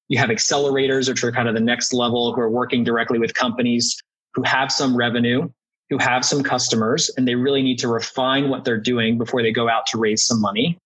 You 0.09 0.19
have 0.19 0.29
accelerators, 0.29 1.09
which 1.09 1.25
are 1.25 1.33
kind 1.33 1.49
of 1.49 1.55
the 1.55 1.61
next 1.61 1.93
level, 1.93 2.35
who 2.35 2.41
are 2.41 2.51
working 2.51 2.85
directly 2.85 3.19
with 3.19 3.35
companies 3.35 3.97
who 4.35 4.43
have 4.43 4.71
some 4.71 4.97
revenue, 4.97 5.49
who 5.91 5.99
have 5.99 6.25
some 6.25 6.43
customers, 6.43 7.11
and 7.17 7.27
they 7.27 7.35
really 7.35 7.63
need 7.63 7.79
to 7.79 7.89
refine 7.89 8.51
what 8.51 8.65
they're 8.65 8.81
doing 8.81 9.19
before 9.19 9.43
they 9.43 9.53
go 9.53 9.69
out 9.69 9.87
to 9.87 9.99
raise 9.99 10.25
some 10.25 10.41
money. 10.41 10.79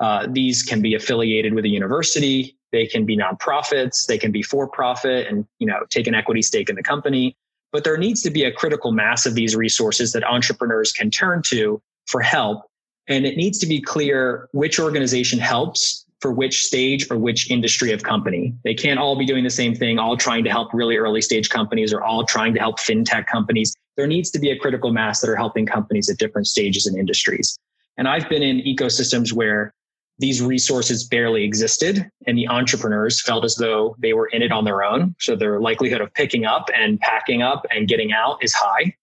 Uh, 0.00 0.26
these 0.30 0.62
can 0.62 0.82
be 0.82 0.94
affiliated 0.94 1.54
with 1.54 1.64
a 1.64 1.68
university. 1.68 2.56
They 2.72 2.86
can 2.86 3.04
be 3.06 3.16
nonprofits. 3.16 4.06
They 4.06 4.18
can 4.18 4.32
be 4.32 4.42
for 4.42 4.68
profit 4.68 5.26
and, 5.28 5.46
you 5.58 5.66
know, 5.66 5.80
take 5.90 6.06
an 6.06 6.14
equity 6.14 6.42
stake 6.42 6.68
in 6.68 6.76
the 6.76 6.82
company. 6.82 7.36
But 7.72 7.84
there 7.84 7.96
needs 7.96 8.22
to 8.22 8.30
be 8.30 8.44
a 8.44 8.52
critical 8.52 8.92
mass 8.92 9.26
of 9.26 9.34
these 9.34 9.56
resources 9.56 10.12
that 10.12 10.24
entrepreneurs 10.24 10.92
can 10.92 11.10
turn 11.10 11.42
to 11.46 11.80
for 12.06 12.20
help. 12.20 12.62
And 13.08 13.26
it 13.26 13.36
needs 13.36 13.58
to 13.58 13.66
be 13.66 13.80
clear 13.80 14.48
which 14.52 14.78
organization 14.78 15.38
helps 15.38 16.06
for 16.20 16.32
which 16.32 16.64
stage 16.64 17.10
or 17.10 17.18
which 17.18 17.50
industry 17.50 17.90
of 17.90 18.04
company. 18.04 18.54
They 18.62 18.74
can't 18.74 19.00
all 19.00 19.16
be 19.16 19.26
doing 19.26 19.42
the 19.42 19.50
same 19.50 19.74
thing, 19.74 19.98
all 19.98 20.16
trying 20.16 20.44
to 20.44 20.50
help 20.50 20.72
really 20.72 20.96
early 20.96 21.20
stage 21.20 21.50
companies 21.50 21.92
or 21.92 22.02
all 22.02 22.24
trying 22.24 22.54
to 22.54 22.60
help 22.60 22.78
fintech 22.78 23.26
companies. 23.26 23.74
There 23.96 24.06
needs 24.06 24.30
to 24.30 24.38
be 24.38 24.50
a 24.50 24.56
critical 24.56 24.92
mass 24.92 25.20
that 25.20 25.28
are 25.28 25.36
helping 25.36 25.66
companies 25.66 26.08
at 26.08 26.18
different 26.18 26.46
stages 26.46 26.86
and 26.86 26.96
industries. 26.96 27.58
And 27.98 28.06
I've 28.06 28.28
been 28.28 28.42
in 28.42 28.58
ecosystems 28.60 29.32
where 29.32 29.74
these 30.18 30.42
resources 30.42 31.04
barely 31.04 31.44
existed 31.44 32.08
and 32.26 32.38
the 32.38 32.48
entrepreneurs 32.48 33.20
felt 33.22 33.44
as 33.44 33.56
though 33.56 33.96
they 33.98 34.12
were 34.12 34.26
in 34.28 34.42
it 34.42 34.52
on 34.52 34.64
their 34.64 34.82
own. 34.82 35.14
So 35.18 35.34
their 35.34 35.60
likelihood 35.60 36.00
of 36.00 36.12
picking 36.14 36.44
up 36.44 36.68
and 36.74 37.00
packing 37.00 37.42
up 37.42 37.66
and 37.70 37.88
getting 37.88 38.12
out 38.12 38.42
is 38.42 38.52
high. 38.52 38.94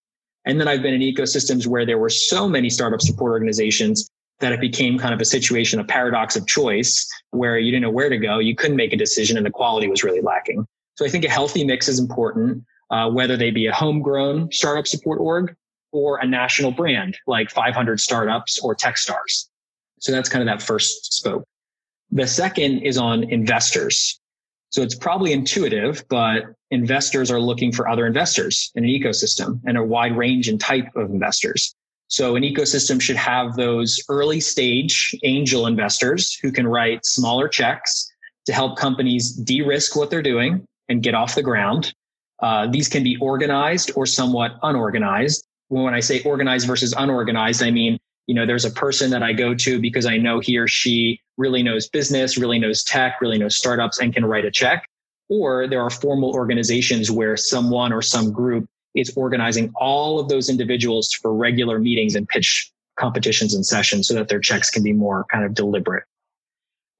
And 0.46 0.60
then 0.60 0.68
I've 0.68 0.82
been 0.82 0.94
in 0.94 1.01
ecosystems 1.01 1.68
where 1.68 1.86
there 1.86 1.98
were 1.98 2.10
so 2.10 2.48
many 2.48 2.70
startup 2.70 3.01
support 3.01 3.32
organizations 3.32 4.10
that 4.39 4.54
it 4.54 4.62
became 4.62 4.98
kind 4.98 5.13
of 5.13 5.20
a 5.20 5.25
situation, 5.25 5.80
a 5.80 5.84
paradox 5.84 6.36
of 6.36 6.48
choice 6.48 7.08
where 7.32 7.58
you 7.58 7.72
didn't 7.72 7.84
know 7.84 7.92
where 7.92 8.10
to 8.10 8.18
go. 8.18 8.39
You 8.39 8.56
couldn't 8.56 8.78
make 8.78 8.94
a 8.94 8.98
decision 8.98 9.36
and 9.36 9.46
the 9.46 9.51
quality 9.51 9.88
was 9.88 10.04
really 10.04 10.22
lacking. 10.22 10.66
So 10.96 11.06
I 11.06 11.10
think 11.10 11.25
a 11.25 11.30
healthy 11.30 11.66
mix 11.66 11.88
is 11.88 12.00
important, 12.00 12.63
uh, 12.89 13.10
whether 13.10 13.36
they 13.36 13.51
be 13.51 13.68
a 13.68 13.74
homegrown 13.74 14.51
startup 14.51 14.88
support 14.88 15.20
org 15.20 15.56
or 15.92 16.20
a 16.20 16.28
national 16.28 16.72
brand 16.72 17.18
like 17.28 17.50
500 17.50 18.00
startups 18.00 18.60
or 18.60 18.75
Techstars. 18.75 19.50
So 20.00 20.12
that's 20.12 20.29
kind 20.29 20.41
of 20.41 20.48
that 20.48 20.65
first 20.65 21.13
spoke. 21.13 21.46
The 22.12 22.27
second 22.27 22.79
is 22.79 22.98
on 22.98 23.24
investors. 23.25 24.20
So 24.72 24.82
it's 24.82 24.96
probably 24.96 25.34
intuitive, 25.34 26.03
but 26.10 26.44
investors 26.72 27.32
are 27.32 27.39
looking 27.39 27.72
for 27.72 27.88
other 27.88 28.06
investors 28.06 28.72
in 28.75 28.84
an 28.84 28.89
ecosystem 28.89 29.60
and 29.65 29.77
a 29.77 29.84
wide 29.84 30.15
range 30.15 30.48
and 30.48 30.60
type 30.60 30.88
of 30.96 31.10
investors. 31.10 31.75
So 32.08 32.36
an 32.36 32.44
ecosystem 32.44 33.00
should 33.00 33.15
have 33.15 33.56
those 33.56 34.00
early 34.10 34.39
stage 34.39 35.15
angel 35.24 35.68
investors 35.68 36.34
who 36.41 36.51
can 36.51 36.68
write 36.68 37.06
smaller 37.06 37.48
checks 37.48 38.12
to 38.46 38.53
help 38.53 38.77
companies 38.77 39.32
de-risk 39.32 39.96
what 39.96 40.10
they're 40.10 40.24
doing 40.24 40.65
and 40.88 41.03
get 41.03 41.13
off 41.13 41.36
the 41.36 41.44
ground. 41.44 41.94
Uh, 42.39 42.68
these 42.68 42.88
can 42.88 43.03
be 43.03 43.15
organized 43.18 43.91
or 43.96 44.06
somewhat 44.06 44.58
unorganized. 44.63 45.46
When 45.68 45.94
I 45.94 46.00
say 46.00 46.24
organized 46.24 46.65
versus 46.65 46.94
unorganized, 46.98 47.62
I 47.62 47.70
mean, 47.70 48.00
you 48.29 48.36
know, 48.36 48.45
there's 48.45 48.63
a 48.63 48.69
person 48.69 49.09
that 49.09 49.24
I 49.24 49.33
go 49.33 49.55
to 49.55 49.79
because 49.79 50.05
I 50.05 50.17
know 50.17 50.39
he 50.39 50.59
or 50.59 50.67
she 50.67 51.19
really 51.38 51.63
knows 51.63 51.89
business, 51.89 52.38
really 52.38 52.59
knows 52.59 52.83
tech, 52.83 53.21
really 53.21 53.39
knows 53.39 53.55
startups 53.55 54.00
and 54.00 54.13
can 54.13 54.24
write 54.24 54.45
a 54.45 54.51
check. 54.51 54.88
Or 55.29 55.67
there 55.67 55.81
are 55.81 55.89
formal 55.89 56.36
organizations 56.36 57.09
where 57.09 57.36
someone 57.36 57.91
or 57.91 58.03
some 58.03 58.31
group 58.31 58.67
is 58.93 59.12
organizing 59.17 59.71
all 59.77 60.19
of 60.19 60.29
those 60.29 60.48
individuals 60.48 61.12
for 61.12 61.33
regular 61.33 61.79
meetings 61.79 62.13
and 62.13 62.27
pitch 62.27 62.71
competitions 63.00 63.55
and 63.55 63.65
sessions 63.65 64.07
so 64.07 64.13
that 64.13 64.27
their 64.27 64.39
checks 64.39 64.69
can 64.69 64.83
be 64.83 64.93
more 64.93 65.25
kind 65.31 65.43
of 65.43 65.55
deliberate. 65.55 66.03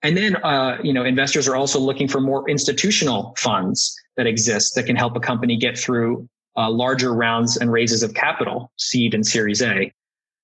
And 0.02 0.18
then, 0.18 0.36
uh, 0.38 0.80
you 0.82 0.94
know, 0.94 1.06
investors 1.06 1.48
are 1.48 1.56
also 1.56 1.80
looking 1.80 2.08
for 2.08 2.20
more 2.20 2.50
institutional 2.50 3.36
funds 3.38 3.96
that 4.18 4.26
exist 4.26 4.74
that 4.74 4.88
can 4.88 4.96
help 4.96 5.16
a 5.16 5.20
company 5.20 5.58
get 5.58 5.78
through 5.78 6.28
uh, 6.58 6.72
larger 6.72 7.14
rounds 7.14 7.58
and 7.58 7.72
raises 7.72 8.02
of 8.02 8.16
capital, 8.16 8.72
seed 8.78 9.14
and 9.14 9.24
series 9.24 9.62
A. 9.62 9.94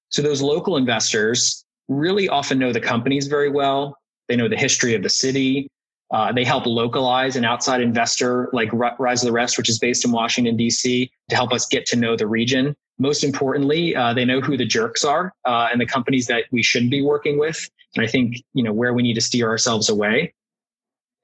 So 0.10 0.22
those 0.22 0.42
local 0.42 0.78
investors 0.78 1.66
really 1.88 2.30
often 2.30 2.60
know 2.60 2.74
the 2.74 2.82
companies 2.82 3.28
very 3.28 3.50
well. 3.50 3.98
They 4.28 4.36
know 4.36 4.48
the 4.48 4.58
history 4.58 4.96
of 4.96 5.04
the 5.04 5.10
city. 5.10 5.70
Uh, 6.12 6.32
they 6.32 6.44
help 6.44 6.66
localize 6.66 7.36
an 7.36 7.46
outside 7.46 7.82
investor 7.82 8.50
like 8.54 8.70
Rise 8.74 9.24
of 9.24 9.28
the 9.28 9.32
Rest, 9.32 9.58
which 9.58 9.70
is 9.70 9.80
based 9.80 10.06
in 10.06 10.12
Washington, 10.12 10.56
D.C., 10.56 11.12
to 11.30 11.36
help 11.36 11.52
us 11.52 11.66
get 11.66 11.86
to 11.88 11.96
know 11.96 12.16
the 12.16 12.28
region. 12.28 12.76
Most 13.00 13.24
importantly, 13.24 13.96
uh, 13.96 14.14
they 14.14 14.24
know 14.24 14.40
who 14.40 14.56
the 14.56 14.66
jerks 14.66 15.04
are 15.04 15.34
uh, 15.46 15.68
and 15.72 15.82
the 15.82 15.86
companies 15.86 16.28
that 16.28 16.46
we 16.52 16.64
shouldn't 16.64 16.92
be 16.92 17.02
working 17.02 17.40
with. 17.40 17.70
And 17.96 18.06
I 18.06 18.08
think, 18.08 18.38
you 18.54 18.64
know, 18.64 18.72
where 18.72 18.94
we 18.94 19.04
need 19.04 19.16
to 19.16 19.22
steer 19.22 19.50
ourselves 19.50 19.90
away. 19.90 20.34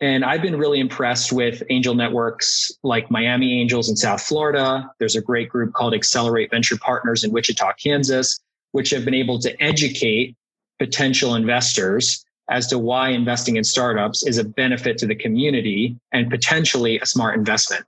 And 0.02 0.26
I've 0.26 0.42
been 0.42 0.58
really 0.58 0.80
impressed 0.80 1.32
with 1.32 1.62
angel 1.70 1.94
networks 1.94 2.72
like 2.82 3.12
Miami 3.12 3.62
Angels 3.62 3.88
in 3.88 3.96
South 3.96 4.24
Florida. 4.24 4.90
There's 5.00 5.16
a 5.16 5.22
great 5.22 5.48
group 5.48 5.74
called 5.74 5.94
Accelerate 5.94 6.50
Venture 6.50 6.78
Partners 6.78 7.24
in 7.24 7.32
Wichita, 7.32 7.74
Kansas, 7.74 8.40
which 8.72 8.90
have 8.92 9.06
been 9.06 9.14
able 9.14 9.40
to 9.40 9.62
educate 9.62 10.36
potential 10.80 11.36
investors 11.36 12.26
as 12.50 12.68
to 12.68 12.78
why 12.78 13.10
investing 13.10 13.56
in 13.56 13.64
startups 13.64 14.26
is 14.26 14.38
a 14.38 14.44
benefit 14.44 14.98
to 14.98 15.08
the 15.08 15.16
community 15.16 15.96
and 16.12 16.30
potentially 16.30 17.00
a 17.00 17.06
smart 17.06 17.38
investment. 17.38 17.86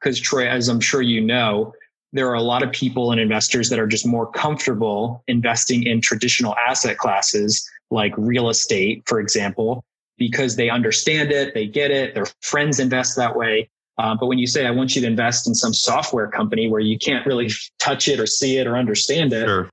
Because 0.00 0.18
Troy, 0.18 0.48
as 0.48 0.68
I'm 0.68 0.80
sure 0.80 1.02
you 1.02 1.20
know, 1.20 1.72
there 2.12 2.28
are 2.28 2.34
a 2.34 2.42
lot 2.42 2.62
of 2.62 2.72
people 2.72 3.12
and 3.12 3.20
investors 3.20 3.68
that 3.68 3.78
are 3.78 3.86
just 3.86 4.06
more 4.06 4.30
comfortable 4.30 5.22
investing 5.28 5.82
in 5.82 6.00
traditional 6.00 6.54
asset 6.66 6.98
classes 6.98 7.68
like 7.90 8.12
real 8.16 8.48
estate, 8.48 9.02
for 9.06 9.20
example, 9.20 9.84
because 10.16 10.56
they 10.56 10.70
understand 10.70 11.30
it, 11.30 11.52
they 11.52 11.66
get 11.66 11.90
it, 11.90 12.14
their 12.14 12.26
friends 12.40 12.80
invest 12.80 13.16
that 13.16 13.36
way. 13.36 13.68
Uh, 13.98 14.14
but 14.18 14.26
when 14.26 14.38
you 14.38 14.46
say, 14.46 14.66
I 14.66 14.70
want 14.70 14.94
you 14.94 15.00
to 15.02 15.06
invest 15.06 15.46
in 15.46 15.54
some 15.54 15.72
software 15.72 16.28
company 16.28 16.68
where 16.68 16.80
you 16.80 16.98
can't 16.98 17.26
really 17.26 17.50
touch 17.78 18.08
it 18.08 18.20
or 18.20 18.26
see 18.26 18.58
it 18.58 18.66
or 18.66 18.76
understand 18.76 19.32
it, 19.32 19.46
sure. 19.46 19.70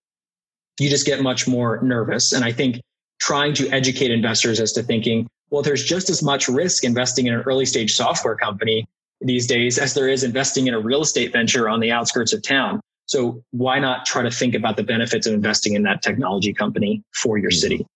You 0.79 0.89
just 0.89 1.05
get 1.05 1.21
much 1.21 1.47
more 1.47 1.81
nervous. 1.81 2.33
And 2.33 2.43
I 2.43 2.51
think 2.51 2.81
trying 3.19 3.53
to 3.55 3.69
educate 3.69 4.11
investors 4.11 4.59
as 4.59 4.71
to 4.73 4.83
thinking, 4.83 5.27
well, 5.49 5.61
there's 5.61 5.83
just 5.83 6.09
as 6.09 6.23
much 6.23 6.47
risk 6.47 6.83
investing 6.83 7.27
in 7.27 7.33
an 7.33 7.41
early 7.41 7.65
stage 7.65 7.95
software 7.95 8.35
company 8.35 8.85
these 9.21 9.47
days 9.47 9.77
as 9.77 9.93
there 9.93 10.09
is 10.09 10.23
investing 10.23 10.67
in 10.67 10.73
a 10.73 10.79
real 10.79 11.01
estate 11.01 11.31
venture 11.31 11.69
on 11.69 11.79
the 11.79 11.91
outskirts 11.91 12.33
of 12.33 12.41
town. 12.41 12.81
So 13.05 13.43
why 13.51 13.79
not 13.79 14.05
try 14.05 14.23
to 14.23 14.31
think 14.31 14.55
about 14.55 14.77
the 14.77 14.83
benefits 14.83 15.27
of 15.27 15.33
investing 15.33 15.73
in 15.73 15.83
that 15.83 16.01
technology 16.01 16.53
company 16.53 17.03
for 17.13 17.37
your 17.37 17.51
mm-hmm. 17.51 17.59
city? 17.59 17.87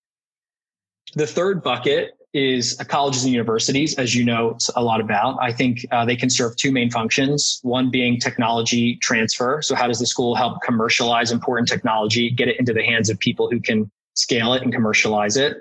The 1.16 1.28
third 1.28 1.64
bucket 1.64 2.17
is 2.38 2.76
colleges 2.88 3.24
and 3.24 3.34
universities, 3.34 3.96
as 3.96 4.14
you 4.14 4.24
know 4.24 4.56
a 4.76 4.84
lot 4.84 5.02
about. 5.02 5.40
I 5.42 5.52
think 5.52 5.88
uh, 5.92 6.06
they 6.06 6.16
can 6.16 6.30
serve 6.30 6.56
two 6.56 6.72
main 6.72 6.92
functions. 6.92 7.60
One 7.64 7.90
being 7.90 8.20
technology 8.20 8.98
transfer. 8.98 9.64
So 9.64 9.74
how 9.74 9.88
does 9.88 9.98
the 9.98 10.06
school 10.06 10.36
help 10.36 10.62
commercialize 10.62 11.32
important 11.32 11.68
technology, 11.68 12.30
get 12.30 12.48
it 12.48 12.60
into 12.60 12.74
the 12.74 12.84
hands 12.84 13.10
of 13.10 13.18
people 13.18 13.50
who 13.50 13.60
can 13.60 13.90
scale 14.14 14.54
it 14.54 14.62
and 14.62 14.72
commercialize 14.72 15.36
it. 15.36 15.58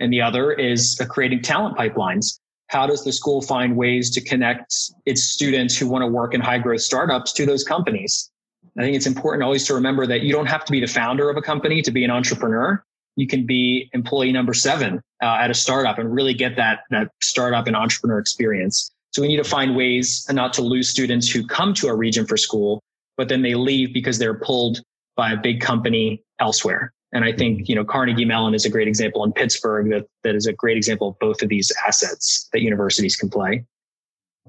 And 0.00 0.12
the 0.12 0.20
other 0.20 0.52
is 0.52 1.00
creating 1.08 1.42
talent 1.42 1.78
pipelines. 1.78 2.38
How 2.66 2.86
does 2.86 3.04
the 3.04 3.12
school 3.12 3.40
find 3.40 3.74
ways 3.74 4.10
to 4.10 4.20
connect 4.20 4.74
its 5.06 5.24
students 5.24 5.78
who 5.78 5.88
want 5.88 6.02
to 6.02 6.06
work 6.06 6.34
in 6.34 6.42
high 6.42 6.58
growth 6.58 6.82
startups 6.82 7.32
to 7.32 7.46
those 7.46 7.64
companies? 7.64 8.30
I 8.78 8.82
think 8.82 8.96
it's 8.96 9.06
important 9.06 9.44
always 9.44 9.66
to 9.68 9.74
remember 9.74 10.06
that 10.06 10.20
you 10.20 10.32
don't 10.34 10.46
have 10.46 10.66
to 10.66 10.72
be 10.72 10.80
the 10.80 10.86
founder 10.86 11.30
of 11.30 11.38
a 11.38 11.42
company 11.42 11.80
to 11.80 11.90
be 11.90 12.04
an 12.04 12.10
entrepreneur. 12.10 12.84
You 13.16 13.26
can 13.26 13.46
be 13.46 13.88
employee 13.94 14.30
number 14.30 14.52
seven 14.52 15.00
uh, 15.22 15.38
at 15.40 15.50
a 15.50 15.54
startup 15.54 15.98
and 15.98 16.12
really 16.12 16.34
get 16.34 16.56
that, 16.56 16.80
that 16.90 17.10
startup 17.22 17.66
and 17.66 17.76
entrepreneur 17.76 18.18
experience. 18.18 18.90
So 19.12 19.22
we 19.22 19.28
need 19.28 19.36
to 19.36 19.44
find 19.44 19.74
ways 19.74 20.26
not 20.30 20.52
to 20.54 20.62
lose 20.62 20.88
students 20.88 21.30
who 21.30 21.46
come 21.46 21.74
to 21.74 21.88
a 21.88 21.94
region 21.94 22.26
for 22.26 22.36
school, 22.36 22.80
but 23.16 23.28
then 23.28 23.42
they 23.42 23.54
leave 23.54 23.92
because 23.92 24.18
they're 24.18 24.38
pulled 24.38 24.80
by 25.16 25.32
a 25.32 25.36
big 25.36 25.60
company 25.60 26.22
elsewhere. 26.38 26.92
And 27.12 27.24
I 27.24 27.32
think, 27.32 27.68
you 27.68 27.74
know, 27.74 27.84
Carnegie 27.84 28.26
Mellon 28.26 28.54
is 28.54 28.64
a 28.64 28.70
great 28.70 28.86
example 28.86 29.24
in 29.24 29.32
Pittsburgh 29.32 29.90
that, 29.90 30.06
that 30.24 30.34
is 30.34 30.46
a 30.46 30.52
great 30.52 30.76
example 30.76 31.08
of 31.08 31.18
both 31.18 31.42
of 31.42 31.48
these 31.48 31.72
assets 31.86 32.48
that 32.52 32.60
universities 32.60 33.16
can 33.16 33.30
play. 33.30 33.64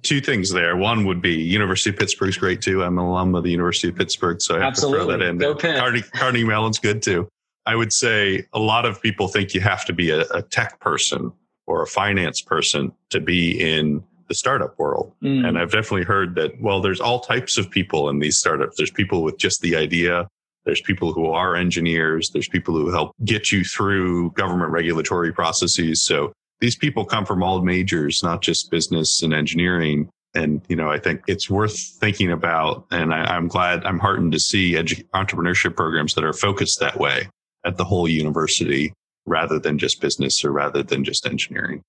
Two 0.02 0.22
things 0.22 0.52
there. 0.52 0.76
One 0.76 1.06
would 1.06 1.22
be 1.22 1.34
University 1.34 1.90
of 1.90 1.98
Pittsburgh's 1.98 2.38
great 2.38 2.62
too. 2.62 2.84
I'm 2.84 2.98
an 2.98 3.06
alum 3.06 3.36
of 3.36 3.44
the 3.44 3.52
University 3.52 3.90
of 3.90 3.96
Pittsburgh, 3.96 4.42
so 4.42 4.56
I 4.56 4.60
have 4.60 4.68
Absolutely. 4.68 5.00
to 5.00 5.06
throw 5.06 5.18
that 5.18 5.26
in. 5.26 5.38
Go 5.38 5.56
Carnegie, 5.56 6.08
Carnegie 6.14 6.44
Mellon's 6.44 6.80
good 6.80 7.02
too. 7.02 7.28
I 7.70 7.76
would 7.76 7.94
say 7.94 8.48
a 8.52 8.58
lot 8.58 8.88
of 8.88 9.00
people 9.00 9.28
think 9.28 9.54
you 9.54 9.62
have 9.62 9.86
to 9.86 9.94
be 9.94 10.10
a, 10.10 10.22
a 10.34 10.42
tech 10.42 10.80
person 10.80 11.32
or 11.68 11.84
a 11.84 11.86
finance 11.86 12.42
person 12.42 12.92
to 13.12 13.20
be 13.20 13.62
in 13.62 14.04
the 14.28 14.34
startup 14.34 14.80
world. 14.80 15.14
Mm. 15.22 15.48
And 15.48 15.60
I've 15.60 15.72
definitely 15.72 16.04
heard 16.04 16.34
that, 16.34 16.60
well, 16.60 16.82
there's 16.82 17.00
all 17.00 17.20
types 17.20 17.60
of 17.60 17.70
people 17.70 18.10
in 18.10 18.18
these 18.18 18.40
startups. 18.40 18.76
There's 18.78 18.90
people 18.90 19.22
with 19.22 19.38
just 19.38 19.62
the 19.62 19.76
idea. 19.76 20.28
There's 20.66 20.82
people 20.82 21.14
who 21.14 21.28
are 21.28 21.56
engineers. 21.56 22.32
There's 22.32 22.48
people 22.48 22.74
who 22.74 22.90
help 22.90 23.14
get 23.24 23.52
you 23.52 23.64
through 23.64 24.32
government 24.32 24.72
regulatory 24.72 25.32
processes. 25.32 26.04
So 26.04 26.34
these 26.62 26.76
people 26.76 27.06
come 27.06 27.24
from 27.24 27.44
all 27.44 27.62
majors, 27.62 28.24
not 28.24 28.42
just 28.42 28.72
business 28.72 29.22
and 29.22 29.32
engineering. 29.32 30.10
And, 30.34 30.64
you 30.70 30.76
know, 30.76 30.90
I 30.90 30.98
think 30.98 31.22
it's 31.28 31.52
worth 31.52 31.78
thinking 31.78 32.32
about. 32.32 32.88
And 32.90 33.14
I, 33.14 33.38
am 33.38 33.48
glad, 33.48 33.86
I'm 33.86 34.00
heartened 34.00 34.32
to 34.32 34.40
see 34.40 34.74
edu- 34.74 35.08
entrepreneurship 35.14 35.76
programs 35.76 36.16
that 36.16 36.24
are 36.24 36.34
focused 36.34 36.80
that 36.80 37.00
way 37.00 37.28
at 37.70 37.78
the 37.78 37.86
whole 37.86 38.10
university 38.10 38.92
rather 39.26 39.60
than 39.60 39.78
just 39.78 40.02
business 40.02 40.44
or 40.44 40.52
rather 40.52 40.84
than 40.84 41.04
just 41.04 41.26
engineering. 41.26 41.84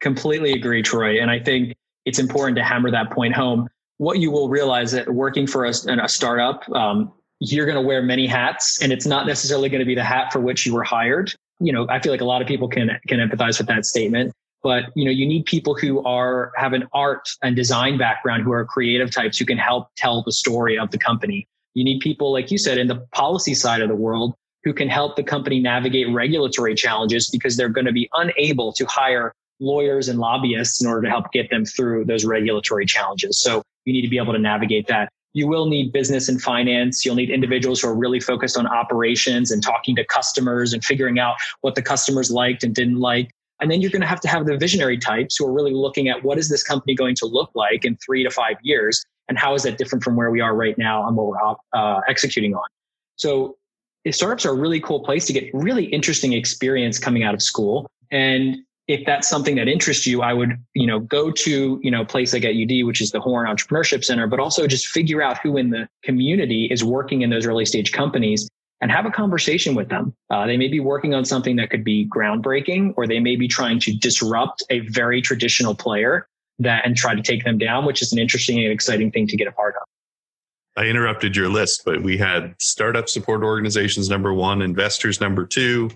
Completely 0.00 0.52
agree, 0.52 0.82
Troy. 0.82 1.20
And 1.20 1.30
I 1.30 1.40
think 1.40 1.74
it's 2.04 2.18
important 2.18 2.56
to 2.58 2.62
hammer 2.62 2.90
that 2.90 3.10
point 3.10 3.34
home. 3.34 3.68
What 3.96 4.18
you 4.18 4.30
will 4.30 4.48
realize 4.48 4.92
that 4.92 5.08
working 5.12 5.46
for 5.46 5.64
a, 5.64 5.70
a 5.70 6.08
startup, 6.08 6.68
um, 6.70 7.12
you're 7.40 7.66
going 7.66 7.76
to 7.76 7.86
wear 7.86 8.02
many 8.02 8.26
hats 8.26 8.80
and 8.82 8.92
it's 8.92 9.06
not 9.06 9.26
necessarily 9.26 9.68
going 9.68 9.80
to 9.80 9.86
be 9.86 9.94
the 9.94 10.04
hat 10.04 10.32
for 10.32 10.40
which 10.40 10.66
you 10.66 10.74
were 10.74 10.84
hired. 10.84 11.34
You 11.60 11.72
know, 11.72 11.86
I 11.88 11.98
feel 12.00 12.12
like 12.12 12.20
a 12.20 12.26
lot 12.26 12.42
of 12.42 12.48
people 12.48 12.68
can, 12.68 12.90
can 13.08 13.20
empathize 13.20 13.58
with 13.58 13.68
that 13.68 13.86
statement, 13.86 14.32
but 14.62 14.84
you 14.94 15.04
know, 15.04 15.10
you 15.10 15.26
need 15.26 15.46
people 15.46 15.74
who 15.74 16.04
are, 16.04 16.52
have 16.56 16.72
an 16.72 16.88
art 16.92 17.28
and 17.42 17.56
design 17.56 17.96
background, 17.96 18.42
who 18.42 18.52
are 18.52 18.64
creative 18.64 19.10
types 19.10 19.38
who 19.38 19.44
can 19.44 19.58
help 19.58 19.88
tell 19.96 20.22
the 20.22 20.32
story 20.32 20.78
of 20.78 20.90
the 20.90 20.98
company. 20.98 21.46
You 21.74 21.84
need 21.84 22.00
people, 22.00 22.32
like 22.32 22.50
you 22.50 22.58
said, 22.58 22.78
in 22.78 22.88
the 22.88 23.06
policy 23.12 23.54
side 23.54 23.80
of 23.80 23.88
the 23.88 23.96
world 23.96 24.34
who 24.64 24.72
can 24.72 24.88
help 24.88 25.16
the 25.16 25.22
company 25.22 25.60
navigate 25.60 26.08
regulatory 26.12 26.74
challenges 26.74 27.28
because 27.30 27.56
they're 27.56 27.68
going 27.68 27.86
to 27.86 27.92
be 27.92 28.08
unable 28.14 28.72
to 28.72 28.86
hire 28.86 29.32
lawyers 29.60 30.08
and 30.08 30.18
lobbyists 30.18 30.82
in 30.82 30.88
order 30.88 31.02
to 31.02 31.08
help 31.08 31.30
get 31.32 31.50
them 31.50 31.64
through 31.64 32.04
those 32.04 32.24
regulatory 32.24 32.86
challenges. 32.86 33.40
So 33.40 33.62
you 33.84 33.92
need 33.92 34.02
to 34.02 34.08
be 34.08 34.18
able 34.18 34.32
to 34.32 34.38
navigate 34.38 34.86
that 34.88 35.08
you 35.34 35.46
will 35.46 35.66
need 35.66 35.92
business 35.92 36.28
and 36.28 36.40
finance. 36.40 37.04
You'll 37.04 37.14
need 37.14 37.30
individuals 37.30 37.80
who 37.80 37.88
are 37.88 37.94
really 37.94 38.20
focused 38.20 38.58
on 38.58 38.66
operations 38.66 39.50
and 39.50 39.62
talking 39.62 39.96
to 39.96 40.04
customers 40.04 40.72
and 40.72 40.84
figuring 40.84 41.18
out 41.18 41.36
what 41.62 41.74
the 41.74 41.82
customers 41.82 42.30
liked 42.30 42.62
and 42.64 42.74
didn't 42.74 43.00
like. 43.00 43.30
And 43.60 43.70
then 43.70 43.80
you're 43.80 43.90
going 43.90 44.02
to 44.02 44.08
have 44.08 44.20
to 44.20 44.28
have 44.28 44.46
the 44.46 44.56
visionary 44.56 44.98
types 44.98 45.36
who 45.36 45.46
are 45.46 45.52
really 45.52 45.72
looking 45.72 46.08
at 46.08 46.22
what 46.24 46.36
is 46.36 46.48
this 46.48 46.62
company 46.62 46.94
going 46.94 47.14
to 47.16 47.26
look 47.26 47.50
like 47.54 47.84
in 47.84 47.96
three 47.96 48.24
to 48.24 48.30
five 48.30 48.56
years? 48.62 49.04
And 49.28 49.38
how 49.38 49.54
is 49.54 49.62
that 49.62 49.78
different 49.78 50.02
from 50.02 50.16
where 50.16 50.30
we 50.30 50.40
are 50.40 50.54
right 50.54 50.76
now 50.76 51.06
and 51.06 51.16
what 51.16 51.26
we're 51.26 51.54
uh, 51.72 52.00
executing 52.08 52.54
on? 52.54 52.64
So 53.16 53.56
startups 54.10 54.44
are 54.44 54.50
a 54.50 54.54
really 54.54 54.80
cool 54.80 55.00
place 55.00 55.26
to 55.26 55.32
get 55.32 55.48
really 55.52 55.84
interesting 55.84 56.32
experience 56.32 56.98
coming 56.98 57.22
out 57.22 57.34
of 57.34 57.42
school. 57.42 57.88
And 58.10 58.58
if 58.88 59.06
that's 59.06 59.28
something 59.28 59.56
that 59.56 59.68
interests 59.68 60.06
you, 60.06 60.22
I 60.22 60.32
would, 60.32 60.62
you 60.74 60.86
know, 60.86 61.00
go 61.00 61.30
to, 61.30 61.80
you 61.82 61.90
know, 61.90 62.02
a 62.02 62.04
place 62.04 62.32
like 62.32 62.44
at 62.44 62.54
UD, 62.54 62.84
which 62.84 63.00
is 63.00 63.12
the 63.12 63.20
Horn 63.20 63.46
Entrepreneurship 63.46 64.04
Center, 64.04 64.26
but 64.26 64.40
also 64.40 64.66
just 64.66 64.88
figure 64.88 65.22
out 65.22 65.38
who 65.38 65.56
in 65.56 65.70
the 65.70 65.88
community 66.02 66.66
is 66.70 66.82
working 66.82 67.22
in 67.22 67.30
those 67.30 67.46
early 67.46 67.64
stage 67.64 67.92
companies 67.92 68.48
and 68.80 68.90
have 68.90 69.06
a 69.06 69.10
conversation 69.10 69.76
with 69.76 69.88
them. 69.88 70.12
Uh, 70.30 70.46
they 70.46 70.56
may 70.56 70.66
be 70.66 70.80
working 70.80 71.14
on 71.14 71.24
something 71.24 71.54
that 71.56 71.70
could 71.70 71.84
be 71.84 72.08
groundbreaking, 72.08 72.92
or 72.96 73.06
they 73.06 73.20
may 73.20 73.36
be 73.36 73.46
trying 73.46 73.78
to 73.78 73.96
disrupt 73.96 74.64
a 74.70 74.80
very 74.80 75.22
traditional 75.22 75.74
player 75.74 76.26
that 76.58 76.84
and 76.84 76.96
try 76.96 77.14
to 77.14 77.22
take 77.22 77.44
them 77.44 77.58
down, 77.58 77.84
which 77.84 78.02
is 78.02 78.12
an 78.12 78.18
interesting 78.18 78.58
and 78.58 78.72
exciting 78.72 79.10
thing 79.12 79.28
to 79.28 79.36
get 79.36 79.46
a 79.46 79.52
part 79.52 79.76
of. 79.80 79.86
I 80.76 80.86
interrupted 80.86 81.36
your 81.36 81.48
list, 81.48 81.82
but 81.84 82.02
we 82.02 82.16
had 82.16 82.54
startup 82.58 83.08
support 83.08 83.42
organizations 83.42 84.08
number 84.08 84.32
one, 84.32 84.62
investors 84.62 85.20
number 85.20 85.46
two, 85.46 85.90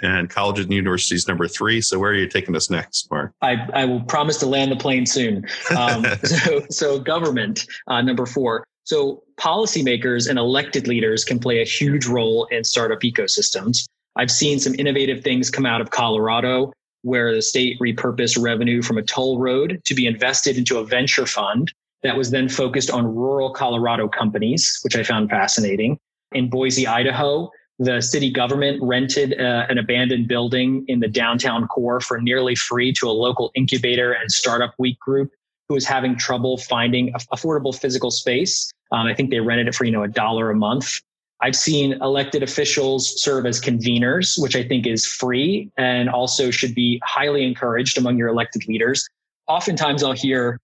and 0.00 0.30
colleges 0.30 0.64
and 0.64 0.74
universities 0.74 1.26
number 1.26 1.48
three. 1.48 1.80
So 1.80 1.98
where 1.98 2.10
are 2.10 2.14
you 2.14 2.28
taking 2.28 2.54
us 2.56 2.70
next, 2.70 3.10
Mark? 3.10 3.32
I, 3.42 3.68
I 3.72 3.84
will 3.84 4.02
promise 4.02 4.36
to 4.38 4.46
land 4.46 4.70
the 4.70 4.76
plane 4.76 5.06
soon. 5.06 5.46
Um, 5.76 6.04
so, 6.24 6.62
so 6.70 6.98
government 7.00 7.66
uh, 7.86 8.02
number 8.02 8.26
four. 8.26 8.64
So 8.84 9.22
policymakers 9.40 10.28
and 10.28 10.38
elected 10.38 10.88
leaders 10.88 11.24
can 11.24 11.38
play 11.38 11.60
a 11.60 11.64
huge 11.64 12.06
role 12.06 12.46
in 12.46 12.64
startup 12.64 13.00
ecosystems. 13.00 13.86
I've 14.16 14.30
seen 14.30 14.58
some 14.58 14.74
innovative 14.74 15.22
things 15.22 15.50
come 15.50 15.66
out 15.66 15.80
of 15.80 15.90
Colorado 15.90 16.72
where 17.02 17.34
the 17.34 17.42
state 17.42 17.78
repurposed 17.80 18.40
revenue 18.40 18.82
from 18.82 18.98
a 18.98 19.02
toll 19.02 19.38
road 19.38 19.80
to 19.84 19.94
be 19.94 20.06
invested 20.06 20.56
into 20.56 20.78
a 20.78 20.84
venture 20.84 21.26
fund 21.26 21.72
that 22.02 22.16
was 22.16 22.30
then 22.30 22.48
focused 22.48 22.90
on 22.90 23.14
rural 23.14 23.52
Colorado 23.52 24.08
companies, 24.08 24.78
which 24.82 24.96
I 24.96 25.02
found 25.02 25.30
fascinating. 25.30 25.98
In 26.32 26.48
Boise, 26.50 26.86
Idaho, 26.86 27.50
the 27.78 28.00
city 28.00 28.30
government 28.30 28.80
rented 28.82 29.38
uh, 29.40 29.66
an 29.68 29.78
abandoned 29.78 30.28
building 30.28 30.84
in 30.88 31.00
the 31.00 31.08
downtown 31.08 31.66
core 31.68 32.00
for 32.00 32.20
nearly 32.20 32.54
free 32.54 32.92
to 32.94 33.08
a 33.08 33.12
local 33.12 33.50
incubator 33.54 34.12
and 34.12 34.30
startup 34.30 34.74
week 34.78 34.98
group 35.00 35.30
who 35.68 35.74
was 35.74 35.86
having 35.86 36.16
trouble 36.16 36.58
finding 36.58 37.12
affordable 37.32 37.76
physical 37.76 38.10
space. 38.10 38.70
Um, 38.92 39.06
I 39.06 39.14
think 39.14 39.30
they 39.30 39.40
rented 39.40 39.68
it 39.68 39.74
for, 39.74 39.84
you 39.84 39.92
know, 39.92 40.02
a 40.02 40.08
dollar 40.08 40.50
a 40.50 40.54
month. 40.54 41.00
I've 41.40 41.56
seen 41.56 41.94
elected 41.94 42.42
officials 42.42 43.20
serve 43.20 43.46
as 43.46 43.60
conveners, 43.60 44.40
which 44.40 44.54
I 44.54 44.62
think 44.62 44.86
is 44.86 45.04
free 45.04 45.70
and 45.76 46.08
also 46.08 46.52
should 46.52 46.74
be 46.74 47.00
highly 47.04 47.44
encouraged 47.44 47.98
among 47.98 48.16
your 48.16 48.28
elected 48.28 48.68
leaders. 48.68 49.08
Oftentimes 49.48 50.04
I'll 50.04 50.12
hear 50.12 50.60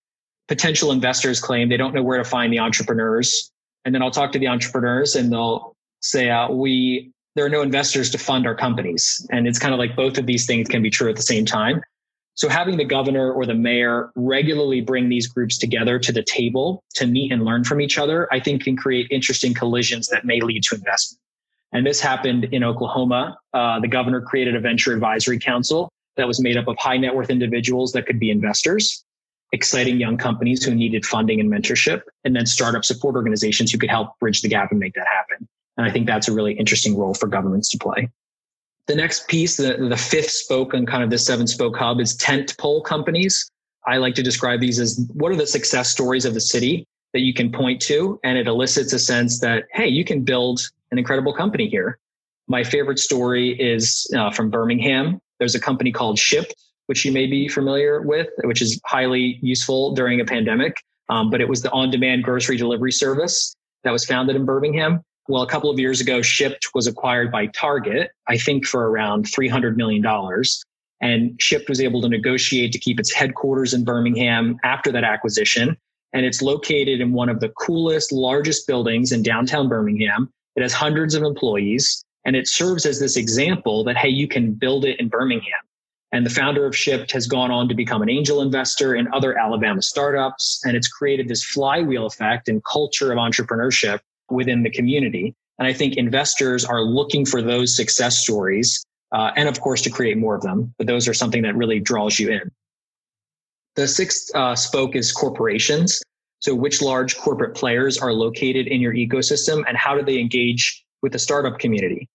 potential 0.49 0.91
investors 0.91 1.41
claim 1.41 1.69
they 1.69 1.77
don't 1.77 1.95
know 1.95 2.03
where 2.03 2.19
to 2.19 2.25
find 2.25 2.53
the 2.53 2.59
entrepreneurs. 2.59 3.51
And 3.85 3.95
then 3.95 4.03
I'll 4.03 4.11
talk 4.11 4.33
to 4.33 4.39
the 4.39 4.49
entrepreneurs 4.49 5.15
and 5.15 5.33
they'll 5.33 5.77
say, 6.01 6.31
uh, 6.31 6.51
we, 6.51 7.13
there 7.37 7.45
are 7.45 7.51
no 7.51 7.63
investors 7.63 8.11
to 8.11 8.19
fund 8.19 8.47
our 8.47 8.55
companies. 8.55 9.25
And 9.31 9.47
it's 9.47 9.59
kind 9.59 9.73
of 9.73 9.79
like 9.79 9.95
both 9.95 10.19
of 10.19 10.27
these 10.27 10.47
things 10.47 10.69
can 10.69 10.83
be 10.83 10.91
true 10.91 11.09
at 11.09 11.17
the 11.17 11.23
same 11.23 11.45
time. 11.45 11.83
So 12.35 12.49
having 12.49 12.77
the 12.77 12.85
governor 12.85 13.33
or 13.33 13.47
the 13.47 13.55
mayor 13.55 14.11
regularly 14.15 14.81
bring 14.81 15.09
these 15.09 15.27
groups 15.27 15.59
together 15.59 15.99
to 15.99 16.13
the 16.13 16.23
table 16.23 16.85
to 16.95 17.07
meet 17.07 17.33
and 17.33 17.45
learn 17.45 17.65
from 17.65 17.81
each 17.81 17.99
other, 17.99 18.29
I 18.33 18.41
think 18.41 18.63
can 18.63 18.77
create 18.77 19.09
interesting 19.11 19.55
collisions 19.55 20.09
that 20.09 20.25
may 20.25 20.41
lead 20.41 20.63
to 20.65 20.77
investment. 20.77 21.21
And 21.73 21.85
this 21.85 22.01
happened 22.01 22.45
in 22.45 22.63
Oklahoma. 22.65 23.37
Uh, 23.53 23.81
the 23.81 23.89
governor 23.89 24.21
created 24.21 24.55
a 24.55 24.61
venture 24.61 24.95
advisory 24.95 25.39
council 25.39 25.91
that 26.17 26.27
was 26.27 26.41
made 26.41 26.57
up 26.57 26.69
of 26.69 26.77
high 26.79 26.97
net 26.97 27.15
worth 27.15 27.29
individuals 27.29 27.93
that 27.93 28.07
could 28.07 28.21
be 28.21 28.31
investors 28.31 29.05
exciting 29.53 29.99
young 29.99 30.17
companies 30.17 30.65
who 30.65 30.75
needed 30.75 31.07
funding 31.07 31.41
and 31.41 31.51
mentorship, 31.51 32.03
and 32.25 32.37
then 32.37 32.47
startup 32.47 32.85
support 32.85 33.15
organizations 33.17 33.73
who 33.73 33.79
could 33.79 33.91
help 33.91 34.19
bridge 34.19 34.43
the 34.43 34.49
gap 34.49 34.71
and 34.71 34.81
make 34.81 34.95
that 34.95 35.07
happen. 35.07 35.49
And 35.77 35.87
I 35.87 35.91
think 35.91 36.07
that's 36.07 36.29
a 36.29 36.33
really 36.33 36.53
interesting 36.55 36.97
role 36.97 37.15
for 37.15 37.27
governments 37.27 37.69
to 37.71 37.79
play. 37.79 38.11
The 38.87 38.95
next 38.95 39.29
piece, 39.29 39.57
the, 39.57 39.77
the 39.89 39.97
fifth 39.97 40.31
spoke 40.31 40.75
on 40.75 40.87
kind 40.87 41.03
of 41.03 41.11
the 41.11 41.19
seven 41.19 41.47
spoke 41.47 41.77
hub 41.77 42.01
is 42.01 42.17
tent 42.17 42.57
pole 42.59 42.83
companies. 42.83 43.51
I 43.87 43.99
like 43.99 44.15
to 44.17 44.23
describe 44.23 44.61
these 44.61 44.79
as 44.81 45.07
what 45.15 45.31
are 45.31 45.37
the 45.37 45.47
success 45.47 45.91
stories 45.91 46.25
of 46.25 46.35
the 46.35 46.41
city 46.41 46.87
that 47.13 47.21
you 47.21 47.33
can 47.33 47.53
point 47.53 47.81
to? 47.83 48.19
And 48.25 48.37
it 48.37 48.47
elicits 48.47 48.93
a 48.93 48.99
sense 48.99 49.41
that, 49.41 49.65
hey, 49.73 49.89
you 49.89 50.05
can 50.05 50.25
build 50.25 50.61
an 50.91 50.99
incredible 50.99 51.33
company 51.33 51.69
here. 51.69 51.99
My 52.49 52.65
favorite 52.65 52.99
story 52.99 53.51
is 53.61 54.11
uh, 54.17 54.31
from 54.31 54.51
Birmingham. 54.51 55.21
There's 55.39 55.55
a 55.55 55.61
company 55.61 55.93
called 55.93 56.19
Shipt 56.19 56.55
which 56.89 57.05
you 57.05 57.13
may 57.13 57.27
be 57.27 57.49
familiar 57.49 58.03
with, 58.03 58.29
which 58.45 58.63
is 58.63 58.81
highly 58.85 59.39
useful 59.43 59.95
during 59.95 60.21
a 60.21 60.25
pandemic. 60.25 60.83
Um, 61.11 61.31
but 61.31 61.41
it 61.41 61.49
was 61.49 61.63
the 61.63 61.71
on 61.71 61.91
demand 61.91 62.25
grocery 62.25 62.57
delivery 62.57 62.93
service 62.93 63.55
that 63.85 63.93
was 63.93 64.05
founded 64.05 64.37
in 64.37 64.45
Birmingham. 64.45 65.03
Well, 65.29 65.43
a 65.43 65.47
couple 65.47 65.71
of 65.71 65.79
years 65.79 66.01
ago, 66.01 66.21
Shipt 66.21 66.71
was 66.75 66.87
acquired 66.87 67.31
by 67.31 67.47
Target, 67.47 68.11
I 68.27 68.39
think 68.39 68.67
for 68.67 68.91
around 68.91 69.27
$300 69.27 69.77
million. 69.77 70.05
And 71.01 71.39
Shipt 71.39 71.69
was 71.69 71.81
able 71.81 72.01
to 72.01 72.09
negotiate 72.09 72.73
to 72.73 72.79
keep 72.79 72.99
its 72.99 73.13
headquarters 73.13 73.75
in 73.75 73.85
Birmingham 73.85 74.57
after 74.65 74.91
that 74.93 75.05
acquisition. 75.05 75.77
And 76.15 76.25
it's 76.25 76.41
located 76.41 77.01
in 77.03 77.13
one 77.13 77.29
of 77.29 77.41
the 77.41 77.51
coolest, 77.51 78.11
largest 78.13 78.67
buildings 78.67 79.13
in 79.13 79.23
downtown 79.23 79.69
Birmingham. 79.69 80.31
It 80.57 80.63
has 80.63 80.73
hundreds 80.73 81.15
of 81.15 81.23
employees 81.23 82.03
and 82.25 82.35
it 82.35 82.49
serves 82.49 82.85
as 82.87 82.99
this 82.99 83.17
example 83.17 83.85
that, 83.85 83.97
hey, 83.97 84.09
you 84.09 84.27
can 84.27 84.53
build 84.53 84.85
it 84.85 84.99
in 84.99 85.09
Birmingham. 85.09 85.61
And 86.13 86.25
the 86.25 86.31
founder 86.31 86.65
of 86.65 86.75
Shipt 86.75 87.11
has 87.13 87.27
gone 87.27 87.51
on 87.51 87.69
to 87.69 87.75
become 87.75 88.01
an 88.01 88.09
angel 88.09 88.41
investor 88.41 88.95
in 88.95 89.13
other 89.13 89.39
Alabama 89.39 89.83
startups. 89.83 90.63
And 90.65 90.77
it's 90.77 90.89
created 90.89 91.29
this 91.29 91.45
flywheel 91.45 92.07
effect 92.07 92.49
and 92.49 92.65
culture 92.65 93.13
of 93.13 93.19
entrepreneurship 93.19 94.01
within 94.31 94.63
the 94.63 94.71
community. 94.71 95.35
And 95.59 95.69
I 95.69 95.73
think 95.73 95.97
investors 95.97 96.65
are 96.65 96.83
looking 96.83 97.27
for 97.27 97.43
those 97.43 97.77
success 97.77 98.19
stories. 98.19 98.83
Uh, 99.13 99.33
and 99.37 99.49
of 99.49 99.61
course, 99.61 99.83
to 99.83 99.91
create 99.91 100.17
more 100.17 100.35
of 100.35 100.43
them. 100.43 100.75
But 100.79 100.87
those 100.87 101.09
are 101.09 101.15
something 101.15 101.43
that 101.43 101.57
really 101.57 101.81
draws 101.81 102.19
you 102.19 102.31
in. 102.31 102.51
The 103.77 103.87
sixth 103.87 104.35
uh, 104.35 104.55
spoke 104.55 104.97
is 104.97 105.13
corporations. 105.13 106.03
So 106.41 106.55
which 106.55 106.81
large 106.81 107.17
corporate 107.19 107.55
players 107.55 107.99
are 107.99 108.13
located 108.13 108.67
in 108.67 108.81
your 108.81 108.95
ecosystem 108.95 109.65
and 109.67 109.77
how 109.77 109.97
do 109.97 110.05
they 110.05 110.19
engage 110.19 110.85
with 111.03 111.13
the 111.13 111.19
startup 111.19 111.59
community? 111.59 112.09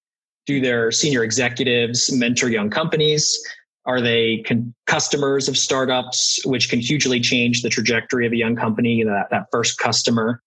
Do 0.46 0.62
their 0.62 0.92
senior 0.92 1.24
executives 1.24 2.12
mentor 2.12 2.50
young 2.50 2.70
companies? 2.70 3.38
Are 3.86 4.00
they 4.00 4.44
con- 4.48 4.74
customers 4.88 5.50
of 5.50 5.58
startups, 5.58 6.40
which 6.46 6.70
can 6.70 6.80
hugely 6.80 7.20
change 7.20 7.62
the 7.62 7.70
trajectory 7.70 8.26
of 8.26 8.32
a 8.32 8.38
young 8.38 8.56
company, 8.56 9.04
that, 9.04 9.28
that 9.32 9.48
first 9.52 9.78
customer? 9.78 10.42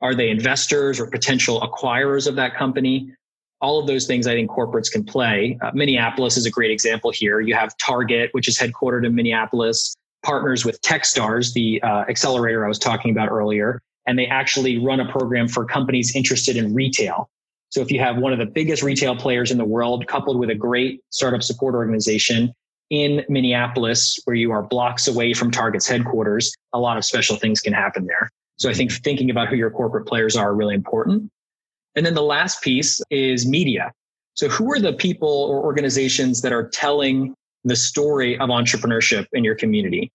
Are 0.00 0.14
they 0.14 0.30
investors 0.30 0.98
or 0.98 1.06
potential 1.06 1.60
acquirers 1.60 2.26
of 2.26 2.36
that 2.36 2.56
company? 2.56 3.12
All 3.60 3.78
of 3.78 3.86
those 3.86 4.06
things 4.06 4.26
I 4.26 4.32
think 4.32 4.50
corporates 4.50 4.90
can 4.90 5.04
play. 5.04 5.58
Uh, 5.62 5.70
Minneapolis 5.74 6.38
is 6.38 6.46
a 6.46 6.50
great 6.50 6.70
example 6.70 7.10
here. 7.10 7.40
You 7.40 7.54
have 7.54 7.76
Target, 7.76 8.30
which 8.32 8.48
is 8.48 8.58
headquartered 8.58 9.04
in 9.04 9.14
Minneapolis, 9.14 9.94
partners 10.22 10.64
with 10.64 10.80
Techstars, 10.80 11.52
the 11.52 11.82
uh, 11.82 12.04
accelerator 12.08 12.64
I 12.64 12.68
was 12.68 12.78
talking 12.78 13.10
about 13.10 13.28
earlier, 13.30 13.82
and 14.06 14.18
they 14.18 14.26
actually 14.26 14.78
run 14.78 15.00
a 15.00 15.12
program 15.12 15.48
for 15.48 15.66
companies 15.66 16.16
interested 16.16 16.56
in 16.56 16.72
retail. 16.72 17.28
So 17.68 17.82
if 17.82 17.90
you 17.90 18.00
have 18.00 18.16
one 18.16 18.32
of 18.32 18.38
the 18.38 18.46
biggest 18.46 18.82
retail 18.82 19.14
players 19.14 19.50
in 19.50 19.58
the 19.58 19.64
world 19.64 20.06
coupled 20.06 20.38
with 20.38 20.48
a 20.48 20.54
great 20.54 21.02
startup 21.10 21.42
support 21.42 21.74
organization, 21.74 22.52
in 22.90 23.24
Minneapolis, 23.28 24.18
where 24.24 24.36
you 24.36 24.50
are 24.50 24.62
blocks 24.62 25.06
away 25.06 25.32
from 25.32 25.50
Target's 25.50 25.86
headquarters, 25.86 26.52
a 26.72 26.78
lot 26.78 26.98
of 26.98 27.04
special 27.04 27.36
things 27.36 27.60
can 27.60 27.72
happen 27.72 28.06
there. 28.06 28.28
So 28.58 28.68
I 28.68 28.74
think 28.74 28.92
thinking 28.92 29.30
about 29.30 29.48
who 29.48 29.56
your 29.56 29.70
corporate 29.70 30.06
players 30.06 30.36
are 30.36 30.54
really 30.54 30.74
important. 30.74 31.30
And 31.94 32.04
then 32.04 32.14
the 32.14 32.22
last 32.22 32.62
piece 32.62 33.00
is 33.10 33.46
media. 33.46 33.92
So 34.34 34.48
who 34.48 34.70
are 34.72 34.78
the 34.78 34.92
people 34.92 35.28
or 35.28 35.64
organizations 35.64 36.42
that 36.42 36.52
are 36.52 36.68
telling 36.68 37.34
the 37.64 37.76
story 37.76 38.38
of 38.38 38.48
entrepreneurship 38.50 39.26
in 39.32 39.44
your 39.44 39.54
community? 39.54 40.10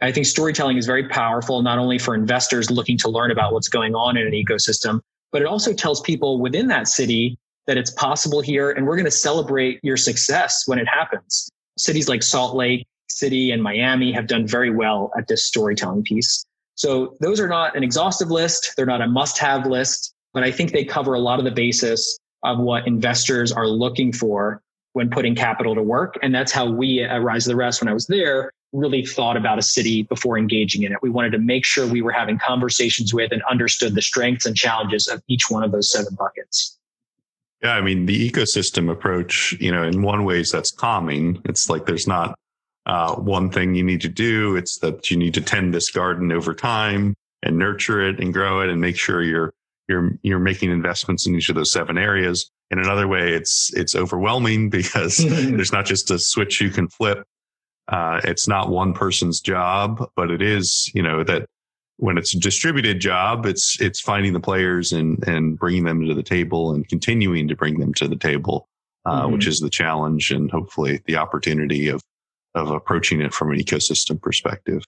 I 0.00 0.12
think 0.12 0.26
storytelling 0.26 0.76
is 0.76 0.86
very 0.86 1.08
powerful, 1.08 1.62
not 1.62 1.78
only 1.78 1.98
for 1.98 2.14
investors 2.14 2.70
looking 2.70 2.98
to 2.98 3.08
learn 3.08 3.30
about 3.30 3.52
what's 3.52 3.68
going 3.68 3.94
on 3.94 4.16
in 4.16 4.26
an 4.26 4.32
ecosystem, 4.32 5.00
but 5.30 5.42
it 5.42 5.46
also 5.46 5.72
tells 5.72 6.00
people 6.00 6.40
within 6.40 6.68
that 6.68 6.88
city 6.88 7.38
that 7.66 7.76
it's 7.76 7.92
possible 7.92 8.40
here 8.40 8.70
and 8.70 8.86
we're 8.86 8.96
going 8.96 9.04
to 9.04 9.10
celebrate 9.10 9.78
your 9.82 9.96
success 9.96 10.64
when 10.66 10.78
it 10.78 10.88
happens 10.88 11.48
cities 11.82 12.08
like 12.08 12.22
Salt 12.22 12.54
Lake 12.54 12.86
City 13.08 13.50
and 13.50 13.62
Miami 13.62 14.12
have 14.12 14.26
done 14.26 14.46
very 14.46 14.70
well 14.70 15.10
at 15.16 15.28
this 15.28 15.44
storytelling 15.44 16.02
piece. 16.02 16.44
So 16.74 17.16
those 17.20 17.40
are 17.40 17.48
not 17.48 17.76
an 17.76 17.82
exhaustive 17.82 18.30
list. 18.30 18.72
They're 18.76 18.86
not 18.86 19.02
a 19.02 19.06
must 19.06 19.38
have 19.38 19.66
list, 19.66 20.14
but 20.32 20.42
I 20.42 20.50
think 20.50 20.72
they 20.72 20.84
cover 20.84 21.14
a 21.14 21.20
lot 21.20 21.38
of 21.38 21.44
the 21.44 21.50
basis 21.50 22.18
of 22.42 22.58
what 22.58 22.86
investors 22.86 23.52
are 23.52 23.66
looking 23.66 24.12
for 24.12 24.62
when 24.94 25.10
putting 25.10 25.34
capital 25.34 25.74
to 25.74 25.82
work. 25.82 26.18
And 26.22 26.34
that's 26.34 26.52
how 26.52 26.70
we 26.70 27.02
at 27.02 27.22
Rise 27.22 27.46
of 27.46 27.52
the 27.52 27.56
Rest, 27.56 27.80
when 27.80 27.88
I 27.88 27.94
was 27.94 28.06
there, 28.06 28.50
really 28.72 29.04
thought 29.04 29.36
about 29.36 29.58
a 29.58 29.62
city 29.62 30.02
before 30.02 30.38
engaging 30.38 30.82
in 30.82 30.92
it. 30.92 30.98
We 31.02 31.10
wanted 31.10 31.30
to 31.32 31.38
make 31.38 31.64
sure 31.64 31.86
we 31.86 32.02
were 32.02 32.12
having 32.12 32.38
conversations 32.38 33.12
with 33.12 33.32
and 33.32 33.42
understood 33.50 33.94
the 33.94 34.02
strengths 34.02 34.46
and 34.46 34.56
challenges 34.56 35.08
of 35.08 35.22
each 35.28 35.50
one 35.50 35.62
of 35.62 35.72
those 35.72 35.90
seven 35.90 36.14
buckets. 36.14 36.78
Yeah, 37.62 37.74
I 37.74 37.80
mean 37.80 38.06
the 38.06 38.30
ecosystem 38.30 38.90
approach, 38.90 39.52
you 39.60 39.70
know, 39.70 39.84
in 39.84 40.02
one 40.02 40.24
ways 40.24 40.50
that's 40.50 40.72
calming. 40.72 41.40
It's 41.44 41.70
like 41.70 41.86
there's 41.86 42.08
not 42.08 42.34
uh, 42.86 43.14
one 43.14 43.50
thing 43.50 43.74
you 43.74 43.84
need 43.84 44.00
to 44.00 44.08
do. 44.08 44.56
It's 44.56 44.78
that 44.78 45.10
you 45.10 45.16
need 45.16 45.34
to 45.34 45.40
tend 45.40 45.72
this 45.72 45.90
garden 45.90 46.32
over 46.32 46.54
time 46.54 47.14
and 47.42 47.58
nurture 47.58 48.00
it 48.00 48.20
and 48.20 48.32
grow 48.32 48.60
it 48.60 48.68
and 48.68 48.80
make 48.80 48.96
sure 48.96 49.22
you're 49.22 49.52
you're 49.88 50.10
you're 50.22 50.40
making 50.40 50.70
investments 50.70 51.26
in 51.26 51.34
each 51.36 51.48
of 51.48 51.54
those 51.54 51.72
seven 51.72 51.98
areas. 51.98 52.50
In 52.70 52.78
another 52.78 53.06
way, 53.06 53.32
it's 53.32 53.70
it's 53.74 53.94
overwhelming 53.94 54.68
because 54.70 55.18
there's 55.18 55.72
not 55.72 55.86
just 55.86 56.10
a 56.10 56.18
switch 56.18 56.60
you 56.60 56.70
can 56.70 56.88
flip. 56.88 57.24
Uh, 57.88 58.20
it's 58.24 58.48
not 58.48 58.70
one 58.70 58.92
person's 58.94 59.40
job, 59.40 60.08
but 60.16 60.30
it 60.30 60.40
is, 60.40 60.90
you 60.94 61.02
know, 61.02 61.22
that 61.24 61.46
when 62.02 62.18
it's 62.18 62.34
a 62.34 62.38
distributed 62.40 62.98
job, 62.98 63.46
it's 63.46 63.80
it's 63.80 64.00
finding 64.00 64.32
the 64.32 64.40
players 64.40 64.92
and 64.92 65.22
and 65.28 65.56
bringing 65.56 65.84
them 65.84 66.04
to 66.04 66.14
the 66.14 66.22
table 66.22 66.72
and 66.72 66.88
continuing 66.88 67.46
to 67.46 67.54
bring 67.54 67.78
them 67.78 67.94
to 67.94 68.08
the 68.08 68.16
table, 68.16 68.68
uh, 69.06 69.22
mm-hmm. 69.22 69.32
which 69.32 69.46
is 69.46 69.60
the 69.60 69.70
challenge 69.70 70.32
and 70.32 70.50
hopefully 70.50 71.00
the 71.06 71.14
opportunity 71.14 71.86
of 71.86 72.02
of 72.56 72.72
approaching 72.72 73.20
it 73.20 73.32
from 73.32 73.52
an 73.52 73.58
ecosystem 73.58 74.20
perspective. 74.20 74.82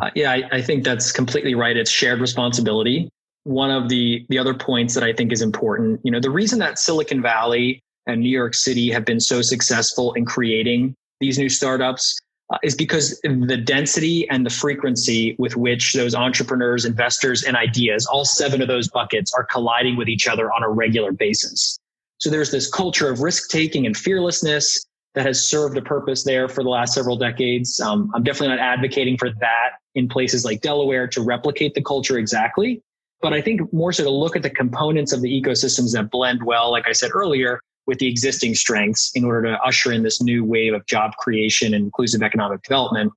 Uh, 0.00 0.08
yeah, 0.14 0.32
I, 0.32 0.42
I 0.52 0.62
think 0.62 0.84
that's 0.84 1.12
completely 1.12 1.54
right. 1.54 1.76
It's 1.76 1.90
shared 1.90 2.18
responsibility. 2.18 3.10
one 3.44 3.70
of 3.70 3.90
the 3.90 4.24
the 4.30 4.38
other 4.38 4.54
points 4.54 4.94
that 4.94 5.04
I 5.04 5.12
think 5.12 5.32
is 5.32 5.42
important. 5.42 6.00
You 6.02 6.10
know, 6.10 6.20
the 6.20 6.30
reason 6.30 6.60
that 6.60 6.78
Silicon 6.78 7.20
Valley 7.20 7.82
and 8.06 8.22
New 8.22 8.30
York 8.30 8.54
City 8.54 8.90
have 8.90 9.04
been 9.04 9.20
so 9.20 9.42
successful 9.42 10.14
in 10.14 10.24
creating 10.24 10.94
these 11.20 11.38
new 11.38 11.50
startups 11.50 12.18
uh, 12.50 12.58
is 12.62 12.74
because 12.74 13.20
the 13.22 13.56
density 13.56 14.28
and 14.30 14.44
the 14.46 14.50
frequency 14.50 15.36
with 15.38 15.56
which 15.56 15.92
those 15.92 16.14
entrepreneurs, 16.14 16.84
investors, 16.84 17.44
and 17.44 17.56
ideas, 17.56 18.06
all 18.06 18.24
seven 18.24 18.62
of 18.62 18.68
those 18.68 18.88
buckets, 18.88 19.32
are 19.34 19.44
colliding 19.44 19.96
with 19.96 20.08
each 20.08 20.26
other 20.26 20.50
on 20.52 20.62
a 20.62 20.68
regular 20.68 21.12
basis. 21.12 21.78
So 22.18 22.30
there's 22.30 22.50
this 22.50 22.70
culture 22.70 23.10
of 23.10 23.20
risk 23.20 23.50
taking 23.50 23.86
and 23.86 23.96
fearlessness 23.96 24.84
that 25.14 25.26
has 25.26 25.48
served 25.48 25.76
a 25.76 25.82
purpose 25.82 26.24
there 26.24 26.48
for 26.48 26.62
the 26.62 26.68
last 26.68 26.94
several 26.94 27.16
decades. 27.16 27.80
Um, 27.80 28.10
I'm 28.14 28.22
definitely 28.22 28.56
not 28.56 28.60
advocating 28.60 29.16
for 29.16 29.30
that 29.40 29.70
in 29.94 30.08
places 30.08 30.44
like 30.44 30.60
Delaware 30.60 31.06
to 31.08 31.22
replicate 31.22 31.74
the 31.74 31.82
culture 31.82 32.18
exactly. 32.18 32.82
But 33.20 33.32
I 33.32 33.40
think 33.40 33.72
more 33.72 33.92
so 33.92 34.04
to 34.04 34.10
look 34.10 34.36
at 34.36 34.42
the 34.42 34.50
components 34.50 35.12
of 35.12 35.22
the 35.22 35.42
ecosystems 35.42 35.92
that 35.94 36.10
blend 36.10 36.42
well, 36.44 36.70
like 36.70 36.86
I 36.86 36.92
said 36.92 37.10
earlier, 37.12 37.60
with 37.88 37.98
the 37.98 38.06
existing 38.06 38.54
strengths 38.54 39.10
in 39.14 39.24
order 39.24 39.50
to 39.50 39.58
usher 39.62 39.90
in 39.90 40.02
this 40.02 40.20
new 40.22 40.44
wave 40.44 40.74
of 40.74 40.84
job 40.86 41.12
creation 41.16 41.72
and 41.72 41.86
inclusive 41.86 42.22
economic 42.22 42.62
development. 42.62 43.10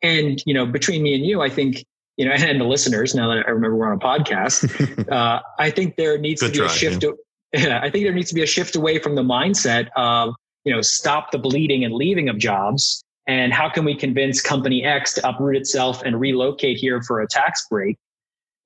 And, 0.00 0.40
you 0.46 0.54
know, 0.54 0.64
between 0.64 1.02
me 1.02 1.14
and 1.14 1.26
you, 1.26 1.42
I 1.42 1.50
think, 1.50 1.84
you 2.16 2.24
know, 2.24 2.30
and 2.36 2.60
the 2.60 2.64
listeners, 2.64 3.14
now 3.16 3.28
that 3.28 3.44
I 3.46 3.50
remember 3.50 3.76
we're 3.76 3.90
on 3.90 3.96
a 3.96 4.00
podcast, 4.00 5.08
uh, 5.12 5.42
I 5.58 5.70
think 5.70 5.96
there 5.96 6.16
needs 6.18 6.40
Good 6.40 6.48
to 6.48 6.52
be 6.52 6.58
try, 6.58 6.66
a 6.66 6.70
shift. 6.70 7.04
Yeah. 7.54 7.80
I 7.82 7.90
think 7.90 8.04
there 8.04 8.14
needs 8.14 8.30
to 8.30 8.34
be 8.34 8.42
a 8.42 8.46
shift 8.46 8.76
away 8.76 8.98
from 8.98 9.14
the 9.14 9.22
mindset 9.22 9.88
of, 9.94 10.34
you 10.64 10.72
know, 10.72 10.80
stop 10.80 11.32
the 11.32 11.38
bleeding 11.38 11.84
and 11.84 11.92
leaving 11.92 12.30
of 12.30 12.38
jobs. 12.38 13.04
And 13.26 13.52
how 13.52 13.68
can 13.68 13.84
we 13.84 13.94
convince 13.94 14.40
company 14.40 14.84
X 14.84 15.12
to 15.14 15.28
uproot 15.28 15.56
itself 15.56 16.00
and 16.02 16.18
relocate 16.18 16.78
here 16.78 17.02
for 17.02 17.20
a 17.20 17.28
tax 17.28 17.66
break? 17.68 17.98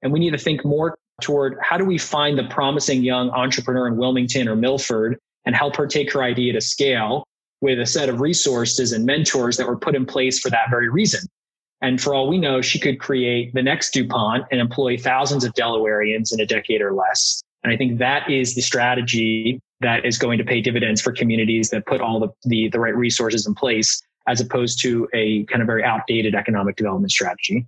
And 0.03 0.13
we 0.13 0.21
need 0.21 0.31
to 0.31 0.39
think 0.39 0.65
more 0.65 0.97
toward 1.21 1.59
how 1.61 1.77
do 1.77 1.85
we 1.85 1.99
find 1.99 2.39
the 2.39 2.45
promising 2.45 3.03
young 3.03 3.29
entrepreneur 3.31 3.89
in 3.89 3.97
Wilmington 3.97 4.47
or 4.47 4.55
Milford 4.55 5.19
and 5.47 5.55
help 5.55 5.77
her 5.77 5.87
take 5.87 6.13
her 6.13 6.23
idea 6.23 6.53
to 6.53 6.61
scale 6.61 7.25
with 7.61 7.81
a 7.81 7.87
set 7.87 8.09
of 8.09 8.21
resources 8.21 8.93
and 8.93 9.07
mentors 9.07 9.57
that 9.57 9.67
were 9.67 9.79
put 9.79 9.95
in 9.95 10.05
place 10.05 10.39
for 10.39 10.51
that 10.51 10.69
very 10.69 10.91
reason. 10.91 11.21
And 11.81 12.01
for 12.01 12.15
all 12.15 12.29
we 12.29 12.39
know, 12.39 12.61
she 12.61 12.79
could 12.79 12.99
create 13.01 13.55
the 13.55 13.63
next 13.63 13.93
DuPont 13.93 14.47
and 14.51 14.61
employ 14.61 14.97
thousands 14.97 15.45
of 15.45 15.53
Delawareans 15.55 16.33
in 16.33 16.41
a 16.41 16.47
decade 16.47 16.81
or 16.81 16.93
less. 16.93 17.43
And 17.63 17.73
I 17.73 17.77
think 17.77 17.99
that 17.99 18.31
is 18.31 18.55
the 18.55 18.63
strategy 18.63 19.61
that 19.81 20.05
is 20.05 20.19
going 20.19 20.39
to 20.39 20.45
pay 20.45 20.61
dividends 20.61 21.03
for 21.03 21.13
communities 21.13 21.71
that 21.71 21.85
put 21.87 22.01
all 22.01 22.19
the, 22.19 22.29
the, 22.45 22.69
the 22.69 22.81
right 22.81 22.97
resources 22.97 23.47
in 23.47 23.55
place, 23.55 24.03
as 24.27 24.41
opposed 24.41 24.81
to 24.81 25.09
a 25.13 25.45
kind 25.45 25.61
of 25.61 25.67
very 25.67 25.85
outdated 25.85 26.35
economic 26.35 26.77
development 26.77 27.11
strategy. 27.11 27.67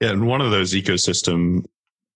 Yeah. 0.00 0.10
And 0.10 0.26
one 0.26 0.40
of 0.40 0.50
those 0.50 0.74
ecosystem 0.74 1.64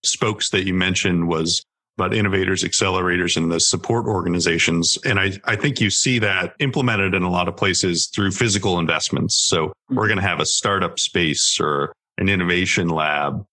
spokes 0.04 0.50
that 0.50 0.66
you 0.66 0.74
mentioned 0.74 1.28
was 1.28 1.62
about 1.98 2.14
innovators, 2.14 2.62
accelerators, 2.62 3.36
and 3.36 3.50
the 3.50 3.58
support 3.58 4.06
organizations. 4.06 4.96
And 5.04 5.18
I, 5.18 5.32
I 5.44 5.56
think 5.56 5.80
you 5.80 5.90
see 5.90 6.20
that 6.20 6.54
implemented 6.60 7.12
in 7.12 7.24
a 7.24 7.30
lot 7.30 7.48
of 7.48 7.56
places 7.56 8.06
through 8.14 8.30
physical 8.30 8.78
investments. 8.78 9.34
So 9.48 9.72
we're 9.90 10.06
going 10.06 10.20
to 10.20 10.26
have 10.26 10.38
a 10.38 10.46
startup 10.46 11.00
space 11.00 11.58
or 11.60 11.92
an 12.16 12.28
innovation 12.28 12.88
lab. 12.88 13.44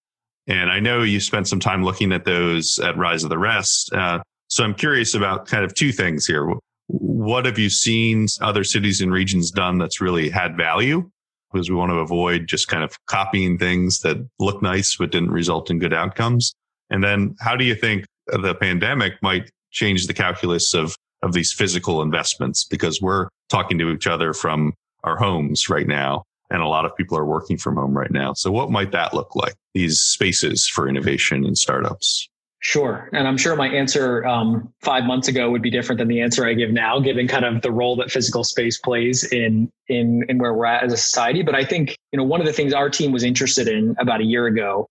And 0.45 0.71
I 0.71 0.79
know 0.79 1.01
you 1.01 1.19
spent 1.19 1.47
some 1.47 1.59
time 1.59 1.83
looking 1.83 2.11
at 2.11 2.25
those 2.25 2.77
at 2.77 2.95
Rise 2.95 3.23
of 3.23 3.31
the 3.31 3.37
Rest. 3.39 3.91
Uh, 3.91 4.21
so 4.47 4.63
I'm 4.63 4.75
curious 4.75 5.15
about 5.15 5.47
kind 5.47 5.65
of 5.65 5.73
two 5.73 5.91
things 5.91 6.27
here. 6.27 6.47
What 6.85 7.45
have 7.45 7.57
you 7.57 7.71
seen 7.71 8.27
other 8.41 8.63
cities 8.63 9.01
and 9.01 9.11
regions 9.11 9.49
done 9.49 9.79
that's 9.79 9.99
really 9.99 10.29
had 10.29 10.55
value? 10.55 11.09
Because 11.51 11.71
we 11.71 11.75
want 11.75 11.89
to 11.89 11.97
avoid 11.97 12.45
just 12.45 12.67
kind 12.67 12.83
of 12.83 12.95
copying 13.07 13.57
things 13.57 14.01
that 14.01 14.17
look 14.37 14.61
nice 14.61 14.97
but 14.97 15.11
didn't 15.11 15.31
result 15.31 15.71
in 15.71 15.79
good 15.79 15.93
outcomes. 15.93 16.53
And 16.91 17.03
then 17.03 17.35
how 17.39 17.55
do 17.55 17.65
you 17.65 17.73
think 17.73 18.05
the 18.27 18.55
pandemic 18.55 19.13
might 19.21 19.49
change 19.71 20.07
the 20.07 20.13
calculus 20.13 20.73
of 20.73 20.95
of 21.21 21.33
these 21.33 21.51
physical 21.51 22.01
investments 22.01 22.65
because 22.65 23.01
we're 23.01 23.29
talking 23.49 23.79
to 23.79 23.89
each 23.89 24.07
other 24.07 24.33
from 24.33 24.73
our 25.03 25.17
homes 25.17 25.69
right 25.69 25.87
now 25.87 26.23
and 26.51 26.61
a 26.61 26.67
lot 26.67 26.85
of 26.85 26.95
people 26.95 27.17
are 27.17 27.25
working 27.25 27.57
from 27.57 27.75
home 27.75 27.97
right 27.97 28.11
now 28.11 28.33
so 28.33 28.51
what 28.51 28.69
might 28.69 28.91
that 28.91 29.13
look 29.13 29.35
like 29.35 29.55
these 29.73 29.99
spaces 29.99 30.67
for 30.67 30.87
innovation 30.87 31.45
and 31.45 31.57
startups 31.57 32.27
Sure. 32.65 33.11
And 33.13 33.27
I'm 33.27 33.37
sure 33.37 33.55
my 33.55 33.67
answer 33.67 34.25
um, 34.25 34.73
five 34.81 35.03
months 35.03 35.27
ago 35.27 35.51
would 35.51 35.61
be 35.61 35.69
different 35.69 35.99
than 35.99 36.07
the 36.07 36.19
answer 36.21 36.47
I 36.47 36.55
give 36.55 36.71
now, 36.71 36.99
given 36.99 37.27
kind 37.27 37.45
of 37.45 37.61
the 37.61 37.71
role 37.71 37.95
that 37.97 38.09
physical 38.09 38.43
space 38.43 38.79
plays 38.79 39.23
in, 39.31 39.69
in, 39.87 40.25
in 40.29 40.39
where 40.39 40.51
we're 40.51 40.65
at 40.65 40.83
as 40.83 40.91
a 40.91 40.97
society. 40.97 41.43
But 41.43 41.53
I 41.53 41.63
think, 41.63 41.95
you 42.11 42.17
know, 42.17 42.23
one 42.23 42.39
of 42.39 42.47
the 42.47 42.53
things 42.53 42.73
our 42.73 42.89
team 42.89 43.11
was 43.11 43.23
interested 43.23 43.67
in 43.67 43.95
about 43.99 44.19
a 44.19 44.23
year 44.23 44.47
ago 44.47 44.87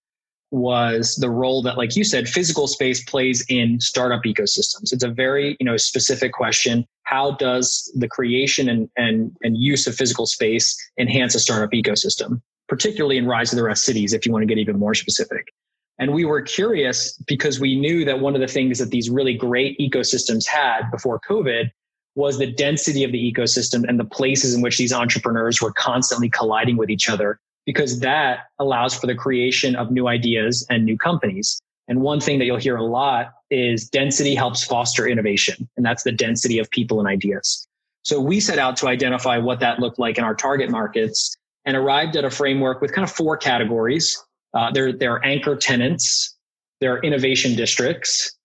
was 0.51 1.17
the 1.17 1.31
role 1.31 1.63
that, 1.63 1.77
like 1.77 1.97
you 1.97 2.05
said, 2.05 2.29
physical 2.29 2.67
space 2.67 3.03
plays 3.05 3.45
in 3.49 3.81
startup 3.81 4.23
ecosystems. 4.25 4.93
It's 4.93 5.03
a 5.03 5.09
very, 5.09 5.57
you 5.59 5.67
know, 5.67 5.77
specific 5.77 6.33
question. 6.33 6.87
How 7.03 7.33
does 7.33 7.91
the 7.97 8.09
creation 8.09 8.69
and, 8.69 8.89
and, 8.97 9.37
and 9.43 9.57
use 9.57 9.87
of 9.87 9.95
physical 9.95 10.27
space 10.27 10.77
enhance 10.99 11.35
a 11.35 11.41
startup 11.41 11.71
ecosystem, 11.73 12.41
particularly 12.69 13.19
in 13.19 13.27
Rise 13.27 13.53
of 13.53 13.57
the 13.57 13.65
Rest 13.65 13.85
cities, 13.85 14.13
if 14.13 14.25
you 14.27 14.33
want 14.33 14.43
to 14.43 14.47
get 14.47 14.59
even 14.59 14.79
more 14.79 14.95
specific? 14.95 15.53
And 15.99 16.13
we 16.13 16.25
were 16.25 16.43
curious 16.43 17.17
because 17.27 17.61
we 17.61 17.77
knew 17.79 18.05
that 18.05 18.21
one 18.21 18.35
of 18.35 18.41
the 18.41 18.49
things 18.49 18.79
that 18.79 18.91
these 18.91 19.11
really 19.11 19.35
great 19.35 19.79
ecosystems 19.79 20.47
had 20.47 20.91
before 20.91 21.21
COVID 21.29 21.71
was 22.17 22.39
the 22.39 22.51
density 22.51 23.05
of 23.05 23.13
the 23.13 23.33
ecosystem 23.33 23.85
and 23.89 23.99
the 23.99 24.05
places 24.05 24.55
in 24.55 24.63
which 24.63 24.79
these 24.79 24.93
entrepreneurs 24.93 25.61
were 25.61 25.73
constantly 25.73 26.29
colliding 26.29 26.77
with 26.77 26.91
each 26.91 27.09
other 27.09 27.41
because 27.67 28.01
that 28.01 28.41
allows 28.59 28.95
for 28.95 29.07
the 29.07 29.15
creation 29.15 29.75
of 29.77 29.91
new 29.91 30.09
ideas 30.09 30.67
and 30.71 30.85
new 30.85 30.97
companies. 30.97 31.61
And 31.89 32.01
one 32.01 32.21
thing 32.21 32.39
that 32.39 32.47
you'll 32.47 32.57
hear 32.57 32.77
a 32.77 32.85
lot 32.85 33.33
is 33.51 33.89
density 33.89 34.35
helps 34.35 34.65
foster 34.65 35.07
innovation. 35.07 35.69
And 35.77 35.85
that's 35.85 36.03
the 36.03 36.13
density 36.13 36.59
of 36.59 36.71
people 36.71 36.99
and 36.99 37.09
ideas. 37.09 37.67
So 38.03 38.21
we 38.21 38.41
set 38.41 38.59
out 38.59 38.77
to 38.79 38.89
identify 38.89 39.39
what 39.39 39.61
that 39.61 39.81
looked 39.81 39.99
like 39.99 40.19
in 40.19 40.25
our 40.25 40.35
target 40.35 40.71
markets 40.71 41.35
and 41.65 41.77
arrived 41.77 42.17
at 42.17 42.25
a 42.25 42.31
framework 42.31 42.81
with 42.81 42.93
kind 42.93 43.05
of 43.05 43.11
four 43.11 43.37
categories. 43.37 44.23
Uh, 44.53 44.71
there, 44.71 44.93
there 44.93 45.13
are 45.13 45.25
anchor 45.25 45.57
tenants, 45.57 46.37
there 46.81 46.95
are 46.95 47.03
innovation 47.03 47.57
districts, 47.57 48.37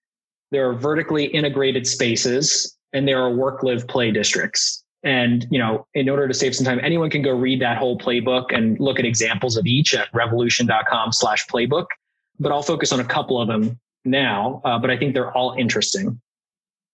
there 0.52 0.68
are 0.70 0.74
vertically 0.74 1.26
integrated 1.26 1.86
spaces, 1.86 2.76
and 2.94 3.08
there 3.08 3.22
are 3.22 3.32
work, 3.32 3.64
live, 3.64 3.88
play 3.88 4.12
districts. 4.12 4.84
And, 5.04 5.48
you 5.50 5.60
know, 5.60 5.88
in 5.94 6.10
order 6.10 6.28
to 6.28 6.34
save 6.34 6.56
some 6.56 6.66
time, 6.66 6.80
anyone 6.84 7.10
can 7.10 7.22
go 7.22 7.32
read 7.32 7.62
that 7.62 7.78
whole 7.78 7.98
playbook 7.98 8.54
and 8.54 8.80
look 8.80 9.00
at 9.00 9.06
examples 9.06 9.56
of 9.56 9.66
each 9.66 9.94
at 9.94 10.10
revolution.com 10.14 11.14
slash 11.14 11.48
playbook. 11.48 11.86
But 12.40 12.52
I'll 12.52 12.64
focus 12.64 12.92
on 12.92 13.00
a 13.00 13.06
couple 13.06 13.42
of 13.42 13.48
them 13.48 13.80
now, 14.06 14.62
uh, 14.66 14.78
but 14.80 14.90
I 14.90 14.98
think 14.98 15.14
they're 15.14 15.32
all 15.32 15.56
interesting. 15.58 16.20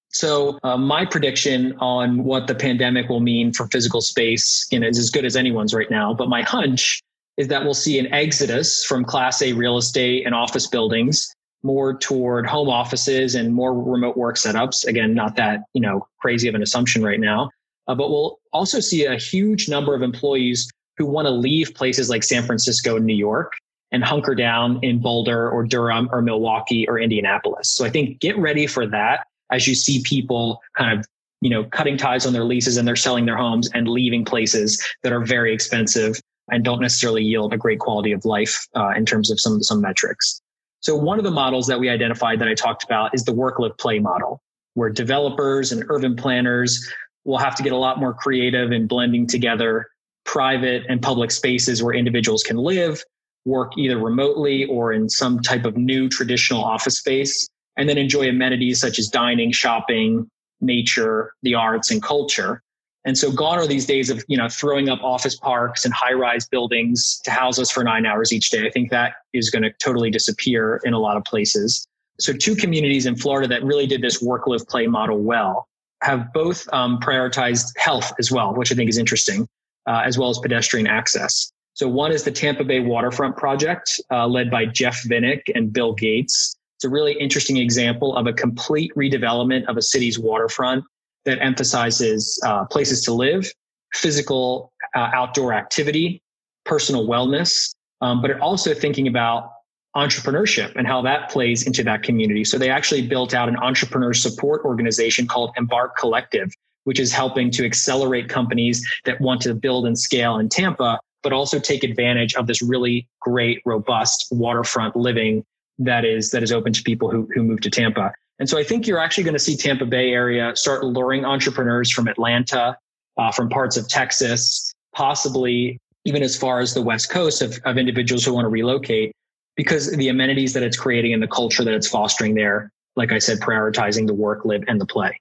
So 0.10 0.60
uh, 0.64 0.78
my 0.78 1.06
prediction 1.06 1.76
on 1.80 2.24
what 2.24 2.48
the 2.48 2.56
pandemic 2.56 3.10
will 3.10 3.20
mean 3.20 3.52
for 3.52 3.68
physical 3.68 4.02
space 4.02 4.68
you 4.72 4.80
know, 4.80 4.88
is 4.88 4.98
as 4.98 5.10
good 5.10 5.26
as 5.26 5.36
anyone's 5.36 5.74
right 5.74 5.90
now. 5.90 6.14
But 6.14 6.30
my 6.30 6.42
hunch 6.42 7.02
is 7.38 7.48
that 7.50 7.64
we'll 7.64 7.74
see 7.74 8.00
an 8.00 8.14
exodus 8.14 8.86
from 8.86 9.04
class 9.04 9.42
A 9.42 9.52
real 9.54 9.78
estate 9.78 10.26
and 10.26 10.34
office 10.34 10.68
buildings 10.68 11.36
more 11.64 11.98
toward 11.98 12.46
home 12.46 12.70
offices 12.70 13.36
and 13.36 13.54
more 13.54 13.74
remote 13.74 14.16
work 14.16 14.38
setups. 14.38 14.86
Again, 14.86 15.14
not 15.14 15.36
that, 15.36 15.62
you 15.74 15.82
know, 15.82 16.08
crazy 16.20 16.48
of 16.48 16.56
an 16.56 16.62
assumption 16.62 17.04
right 17.04 17.20
now. 17.20 17.50
Uh, 17.88 17.96
but 17.96 18.10
we'll 18.10 18.40
also 18.52 18.80
see 18.80 19.06
a 19.06 19.16
huge 19.16 19.70
number 19.70 19.94
of 19.94 20.02
employees 20.02 20.70
who 20.98 21.06
want 21.06 21.26
to 21.26 21.32
leave 21.32 21.74
places 21.76 22.10
like 22.10 22.24
San 22.24 22.44
Francisco 22.44 22.96
and 22.96 23.06
New 23.06 23.16
York 23.16 23.54
and 23.92 24.04
hunker 24.04 24.36
down 24.36 24.80
in 24.82 25.00
Boulder 25.00 25.50
or 25.50 25.64
Durham 25.64 26.10
or 26.12 26.22
Milwaukee 26.22 26.88
or 26.88 27.00
Indianapolis. 27.00 27.72
So 27.72 27.86
I 27.86 27.90
think 27.90 28.20
get 28.20 28.38
ready 28.38 28.68
for 28.68 28.88
that 28.88 29.28
as 29.52 29.68
you 29.68 29.76
see 29.76 30.02
people 30.04 30.62
kind 30.78 30.98
of 30.98 31.06
you 31.42 31.50
know 31.50 31.66
cutting 31.66 31.98
ties 31.98 32.26
on 32.26 32.34
their 32.34 32.44
leases 32.44 32.78
and 32.78 32.88
they're 32.88 32.96
selling 32.96 33.26
their 33.26 33.38
homes 33.38 33.70
and 33.74 33.88
leaving 33.88 34.26
places 34.26 34.84
that 35.04 35.14
are 35.14 35.24
very 35.24 35.54
expensive 35.54 36.20
and 36.52 36.64
don't 36.64 36.82
necessarily 36.82 37.24
yield 37.24 37.54
a 37.54 37.58
great 37.58 37.80
quality 37.80 38.12
of 38.12 38.24
life 38.26 38.68
uh, 38.76 38.92
in 38.96 39.06
terms 39.06 39.32
of 39.32 39.40
some 39.40 39.62
some 39.62 39.82
metrics. 39.82 40.42
So 40.82 40.96
one 40.96 41.18
of 41.18 41.24
the 41.24 41.32
models 41.32 41.68
that 41.68 41.80
we 41.80 41.90
identified 41.90 42.40
that 42.40 42.48
I 42.48 42.54
talked 42.54 42.84
about 42.84 43.14
is 43.16 43.24
the 43.24 43.34
work 43.34 43.60
live 43.60 43.78
play 43.78 44.00
model, 44.00 44.42
where 44.76 44.90
developers 44.90 45.72
and 45.72 45.84
urban 45.90 46.16
planners 46.16 46.88
we'll 47.26 47.40
have 47.40 47.56
to 47.56 47.64
get 47.64 47.74
a 47.74 47.78
lot 47.78 48.00
more 48.00 48.14
creative 48.14 48.72
in 48.72 48.88
blending 48.88 49.28
together 49.28 49.88
private 50.26 50.84
and 50.90 51.02
public 51.02 51.32
spaces 51.32 51.84
where 51.84 51.94
individuals 51.94 52.44
can 52.44 52.58
live, 52.58 53.04
work 53.46 53.78
either 53.78 53.98
remotely 53.98 54.66
or 54.66 54.92
in 54.92 55.08
some 55.08 55.40
type 55.40 55.66
of 55.66 55.78
new 55.78 56.10
traditional 56.10 56.64
office 56.64 56.98
space, 56.98 57.48
and 57.78 57.88
then 57.88 57.98
enjoy 57.98 58.28
amenities 58.28 58.80
such 58.80 58.98
as 58.98 59.08
dining, 59.08 59.52
shopping, 59.52 60.28
nature, 60.62 61.34
the 61.44 61.54
arts, 61.54 61.92
and 61.92 62.02
culture. 62.02 62.62
And 63.06 63.16
so 63.16 63.32
gone 63.32 63.60
are 63.60 63.68
these 63.68 63.86
days 63.86 64.10
of, 64.10 64.24
you 64.28 64.36
know, 64.36 64.50
throwing 64.50 64.90
up 64.90 65.00
office 65.04 65.36
parks 65.36 65.86
and 65.86 65.94
high 65.94 66.14
rise 66.14 66.48
buildings 66.48 67.22
to 67.24 67.30
house 67.30 67.60
us 67.60 67.70
for 67.70 67.84
nine 67.84 68.08
hours 68.08 68.34
each 68.34 68.50
day. 68.50 68.66
I 68.66 68.72
think 68.72 68.90
that 68.90 69.14
is 69.32 69.52
going 69.52 69.62
to 69.62 69.72
totally 69.80 70.10
disappear 70.10 70.82
in 70.84 70.94
a 70.94 71.00
lot 71.00 71.16
of 71.16 71.24
places. 71.24 71.88
So 72.20 72.34
two 72.34 72.56
communities 72.56 73.06
in 73.06 73.16
Florida 73.16 73.48
that 73.50 73.64
really 73.64 73.86
did 73.86 74.02
this 74.02 74.24
work, 74.24 74.48
live, 74.48 74.68
play 74.68 74.88
model 74.88 75.20
well 75.20 75.68
have 76.02 76.32
both 76.34 76.68
um, 76.74 77.00
prioritized 77.00 77.72
health 77.78 78.14
as 78.20 78.32
well, 78.32 78.54
which 78.54 78.72
I 78.72 78.76
think 78.76 78.90
is 78.90 78.98
interesting, 78.98 79.48
uh, 79.88 80.02
as 80.06 80.18
well 80.18 80.30
as 80.30 80.40
pedestrian 80.40 80.88
access. 80.88 81.52
So 81.74 81.90
one 81.90 82.12
is 82.12 82.24
the 82.24 82.32
Tampa 82.32 82.64
Bay 82.64 82.80
Waterfront 82.80 83.36
Project, 83.36 84.00
uh, 84.12 84.28
led 84.28 84.50
by 84.50 84.66
Jeff 84.66 85.04
Vinik 85.04 85.42
and 85.54 85.74
Bill 85.74 85.94
Gates. 85.94 86.56
It's 86.78 86.86
a 86.86 86.90
really 86.90 87.14
interesting 87.14 87.58
example 87.58 88.16
of 88.16 88.28
a 88.28 88.34
complete 88.34 88.92
redevelopment 88.96 89.66
of 89.66 89.78
a 89.78 89.82
city's 89.82 90.18
waterfront 90.18 90.86
that 91.26 91.42
emphasizes 91.42 92.40
uh, 92.46 92.66
places 92.66 93.02
to 93.04 93.14
live, 93.14 93.52
physical 93.94 94.72
uh, 94.96 95.10
outdoor 95.14 95.54
activity, 95.54 96.22
personal 96.66 97.08
wellness, 97.08 97.74
um, 98.02 98.22
but 98.22 98.40
also 98.40 98.74
thinking 98.74 99.08
about 99.08 99.50
entrepreneurship 99.96 100.74
and 100.76 100.88
how 100.88 101.02
that 101.02 101.30
plays 101.30 101.66
into 101.66 101.84
that 101.84 102.04
community. 102.04 102.44
So 102.44 102.58
they 102.58 102.70
actually 102.70 103.08
built 103.08 103.34
out 103.34 103.48
an 103.48 103.58
entrepreneur 103.58 104.14
support 104.14 104.64
organization 104.66 105.28
called 105.28 105.52
Embark 105.58 105.98
Collective, 105.98 106.52
which 106.84 107.00
is 107.00 107.14
helping 107.14 107.50
to 107.52 107.66
accelerate 107.66 108.30
companies 108.30 108.86
that 109.06 109.22
want 109.22 109.42
to 109.42 109.54
build 109.54 109.86
and 109.86 109.98
scale 109.98 110.38
in 110.38 110.50
Tampa, 110.50 111.00
but 111.24 111.34
also 111.34 111.60
take 111.60 111.84
advantage 111.84 112.36
of 112.36 112.48
this 112.48 112.62
really 112.62 113.08
great, 113.22 113.62
robust 113.66 114.28
waterfront 114.32 114.96
living 114.96 115.44
that 115.78 116.06
is 116.06 116.32
that 116.32 116.42
is 116.44 116.52
open 116.52 116.72
to 116.74 116.84
people 116.84 117.10
who 117.12 117.28
who 117.34 117.44
move 117.44 117.62
to 117.62 117.70
Tampa. 117.70 118.14
And 118.40 118.50
so 118.50 118.58
I 118.58 118.64
think 118.64 118.88
you're 118.88 119.00
actually 119.00 119.24
going 119.24 119.36
to 119.36 119.40
see 119.40 119.56
Tampa 119.56 119.86
Bay 119.86 120.12
area 120.12 120.56
start 120.56 120.84
luring 120.84 121.24
entrepreneurs 121.26 121.92
from 121.92 122.08
Atlanta, 122.08 122.78
uh, 123.18 123.32
from 123.32 123.50
parts 123.50 123.78
of 123.78 123.88
Texas, 123.88 124.74
possibly 124.94 125.78
even 126.04 126.22
as 126.22 126.38
far 126.38 126.60
as 126.60 126.74
the 126.74 126.82
West 126.82 127.10
Coast 127.10 127.42
of, 127.42 127.60
of 127.66 127.78
individuals 127.78 128.24
who 128.24 128.34
want 128.34 128.46
to 128.46 128.50
relocate 128.50 129.12
because 129.56 129.92
the 129.92 130.10
amenities 130.10 130.54
that 130.54 130.64
it's 130.64 130.78
creating 130.78 131.14
and 131.14 131.22
the 131.22 131.28
culture 131.28 131.64
that 131.64 131.74
it's 131.74 131.88
fostering 131.88 132.36
there, 132.36 132.72
like 132.96 133.12
I 133.12 133.20
said, 133.20 133.40
prioritizing 133.40 134.08
the 134.08 134.14
work, 134.14 134.46
live, 134.46 134.64
and 134.68 134.80
the 134.80 134.86
play. 134.86 135.20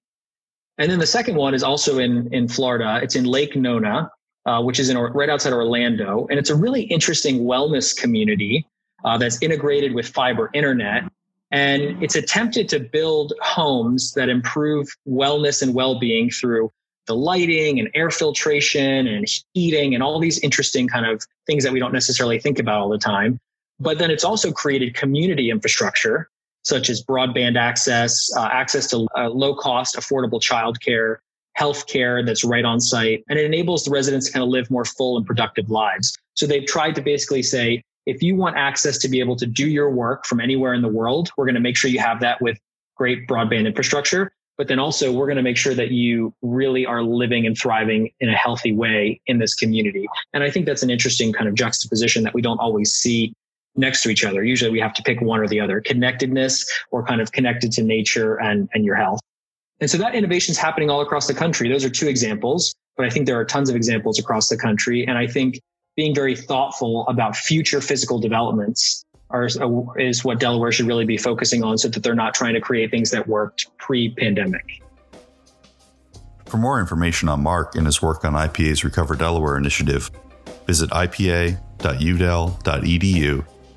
And 0.79 0.90
then 0.90 0.99
the 0.99 1.07
second 1.07 1.37
one 1.37 1.55
is 1.55 1.62
also 1.62 1.99
in, 1.99 2.33
in 2.33 2.49
Florida. 2.49 3.01
It's 3.03 3.14
in 3.14 3.25
Lake 3.25 3.55
Nona, 3.55 4.11
uh, 4.47 4.61
which 4.62 4.81
is 4.81 4.90
in 4.90 4.99
right 4.99 5.29
outside 5.29 5.53
Orlando. 5.53 6.27
And 6.31 6.38
it's 6.38 6.51
a 6.51 6.57
really 6.57 6.83
interesting 6.83 7.44
wellness 7.44 7.97
community 7.97 8.66
uh, 9.05 9.16
that's 9.18 9.40
integrated 9.40 9.94
with 9.94 10.09
fiber 10.09 10.51
internet. 10.53 11.05
And 11.51 12.03
it's 12.03 12.16
attempted 12.16 12.68
to 12.70 12.81
build 12.81 13.35
homes 13.40 14.12
that 14.14 14.29
improve 14.29 14.88
wellness 15.07 15.62
and 15.62 15.75
well-being 15.75 16.31
through 16.31 16.73
the 17.07 17.14
lighting 17.14 17.79
and 17.79 17.88
air 17.94 18.11
filtration 18.11 19.07
and 19.07 19.27
heating 19.53 19.94
and 19.94 20.03
all 20.03 20.18
these 20.18 20.38
interesting 20.40 20.88
kind 20.88 21.07
of 21.07 21.23
things 21.47 21.62
that 21.62 21.73
we 21.73 21.79
don't 21.79 21.92
necessarily 21.92 22.40
think 22.40 22.59
about 22.59 22.81
all 22.81 22.88
the 22.88 22.99
time. 22.99 23.38
But 23.85 23.99
then 23.99 24.11
it's 24.11 24.25
also 24.25 24.51
created 24.51 24.94
community 24.94 25.51
infrastructure 25.51 26.31
such 26.62 26.88
as 26.88 27.05
broadband 27.05 27.59
access, 27.59 28.31
uh, 28.35 28.49
access 28.51 28.88
to 28.88 29.07
uh, 29.14 29.29
low 29.29 29.55
cost, 29.55 29.97
affordable 29.97 30.40
childcare, 30.40 31.16
healthcare 31.59 32.25
that's 32.25 32.42
right 32.42 32.64
on 32.64 32.81
site. 32.81 33.23
And 33.29 33.38
it 33.38 33.44
enables 33.44 33.85
the 33.85 33.90
residents 33.90 34.27
to 34.27 34.33
kind 34.33 34.42
of 34.42 34.49
live 34.49 34.70
more 34.70 34.87
full 34.87 35.18
and 35.18 35.27
productive 35.27 35.68
lives. 35.68 36.16
So 36.33 36.47
they've 36.47 36.66
tried 36.66 36.94
to 36.94 37.03
basically 37.03 37.42
say, 37.42 37.83
if 38.07 38.23
you 38.23 38.35
want 38.35 38.57
access 38.57 38.97
to 38.99 39.09
be 39.09 39.20
able 39.20 39.37
to 39.37 39.47
do 39.47 39.68
your 39.68 39.90
work 39.90 40.25
from 40.25 40.40
anywhere 40.40 40.73
in 40.73 40.81
the 40.81 40.88
world, 40.88 41.31
we're 41.37 41.44
going 41.44 41.55
to 41.55 41.61
make 41.61 41.77
sure 41.77 41.90
you 41.90 42.01
have 42.01 42.20
that 42.20 42.40
with 42.40 42.59
great 42.97 43.29
broadband 43.29 43.66
infrastructure. 43.66 44.33
But 44.57 44.68
then 44.68 44.79
also, 44.79 45.12
we're 45.12 45.27
going 45.27 45.37
to 45.37 45.42
make 45.42 45.57
sure 45.59 45.75
that 45.75 45.90
you 45.90 46.33
really 46.40 46.87
are 46.87 47.03
living 47.03 47.44
and 47.44 47.59
thriving 47.59 48.11
in 48.20 48.31
a 48.31 48.37
healthy 48.37 48.73
way 48.73 49.20
in 49.27 49.38
this 49.38 49.55
community. 49.55 50.07
And 50.33 50.42
I 50.42 50.51
think 50.51 50.64
that's 50.64 50.83
an 50.83 50.90
interesting 50.90 51.33
kind 51.33 51.49
of 51.49 51.55
juxtaposition 51.55 52.23
that 52.23 52.33
we 52.33 52.40
don't 52.40 52.59
always 52.59 52.94
see 52.94 53.35
next 53.76 54.02
to 54.02 54.08
each 54.08 54.24
other. 54.24 54.44
Usually 54.44 54.70
we 54.70 54.80
have 54.80 54.94
to 54.94 55.02
pick 55.02 55.20
one 55.20 55.40
or 55.40 55.48
the 55.48 55.60
other 55.60 55.80
connectedness 55.80 56.64
or 56.90 57.04
kind 57.04 57.20
of 57.20 57.32
connected 57.32 57.72
to 57.72 57.82
nature 57.82 58.40
and, 58.40 58.68
and 58.72 58.84
your 58.84 58.94
health. 58.96 59.20
And 59.80 59.90
so 59.90 59.98
that 59.98 60.14
innovation 60.14 60.52
is 60.52 60.58
happening 60.58 60.88
all 60.90 61.00
across 61.00 61.26
the 61.26 61.34
country. 61.34 61.68
Those 61.68 61.84
are 61.84 61.90
two 61.90 62.06
examples, 62.08 62.74
but 62.96 63.04
I 63.06 63.10
think 63.10 63.26
there 63.26 63.38
are 63.38 63.44
tons 63.44 63.68
of 63.68 63.76
examples 63.76 64.18
across 64.18 64.48
the 64.48 64.56
country. 64.56 65.04
And 65.06 65.18
I 65.18 65.26
think 65.26 65.60
being 65.96 66.14
very 66.14 66.37
thoughtful 66.37 67.06
about 67.08 67.37
future 67.37 67.80
physical 67.80 68.18
developments 68.18 69.04
are, 69.30 69.48
is 69.98 70.24
what 70.24 70.38
Delaware 70.38 70.70
should 70.70 70.87
really 70.87 71.04
be 71.04 71.16
focusing 71.16 71.64
on 71.64 71.76
so 71.78 71.88
that 71.88 72.02
they're 72.02 72.14
not 72.14 72.34
trying 72.34 72.54
to 72.54 72.60
create 72.60 72.90
things 72.90 73.10
that 73.10 73.26
worked 73.26 73.66
pre 73.78 74.14
pandemic. 74.14 74.80
For 76.46 76.58
more 76.58 76.78
information 76.78 77.28
on 77.28 77.42
Mark 77.42 77.74
and 77.74 77.84
his 77.87 78.00
work 78.00 78.24
on 78.24 78.34
IPA's 78.34 78.84
Recover 78.84 79.16
Delaware 79.16 79.56
initiative, 79.56 80.12
visit 80.66 80.90
ipa.udel.edu 80.90 81.58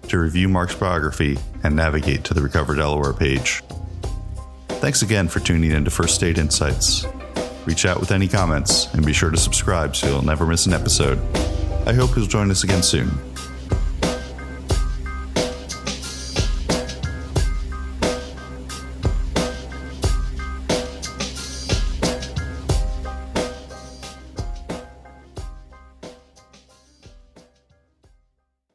to 0.08 0.20
review 0.20 0.50
Mark's 0.50 0.76
biography 0.76 1.38
and 1.64 1.76
navigate 1.76 2.24
to 2.26 2.34
the 2.34 2.42
Recover 2.42 2.76
Delaware 2.76 3.14
page. 3.14 3.64
Thanks 4.68 5.02
again 5.02 5.28
for 5.28 5.40
tuning 5.40 5.72
in 5.72 5.86
to 5.86 5.92
First 5.92 6.16
State 6.16 6.38
Insights. 6.38 7.06
Reach 7.66 7.86
out 7.86 8.00
with 8.00 8.12
any 8.12 8.28
comments 8.28 8.94
and 8.94 9.06
be 9.06 9.14
sure 9.14 9.30
to 9.30 9.38
subscribe 9.38 9.96
so 9.96 10.08
you'll 10.08 10.22
never 10.22 10.46
miss 10.46 10.66
an 10.66 10.74
episode. 10.74 11.20
I 11.88 11.94
hope 11.94 12.16
you'll 12.16 12.28
join 12.28 12.52
us 12.52 12.64
again 12.64 12.84
soon. 12.84 13.10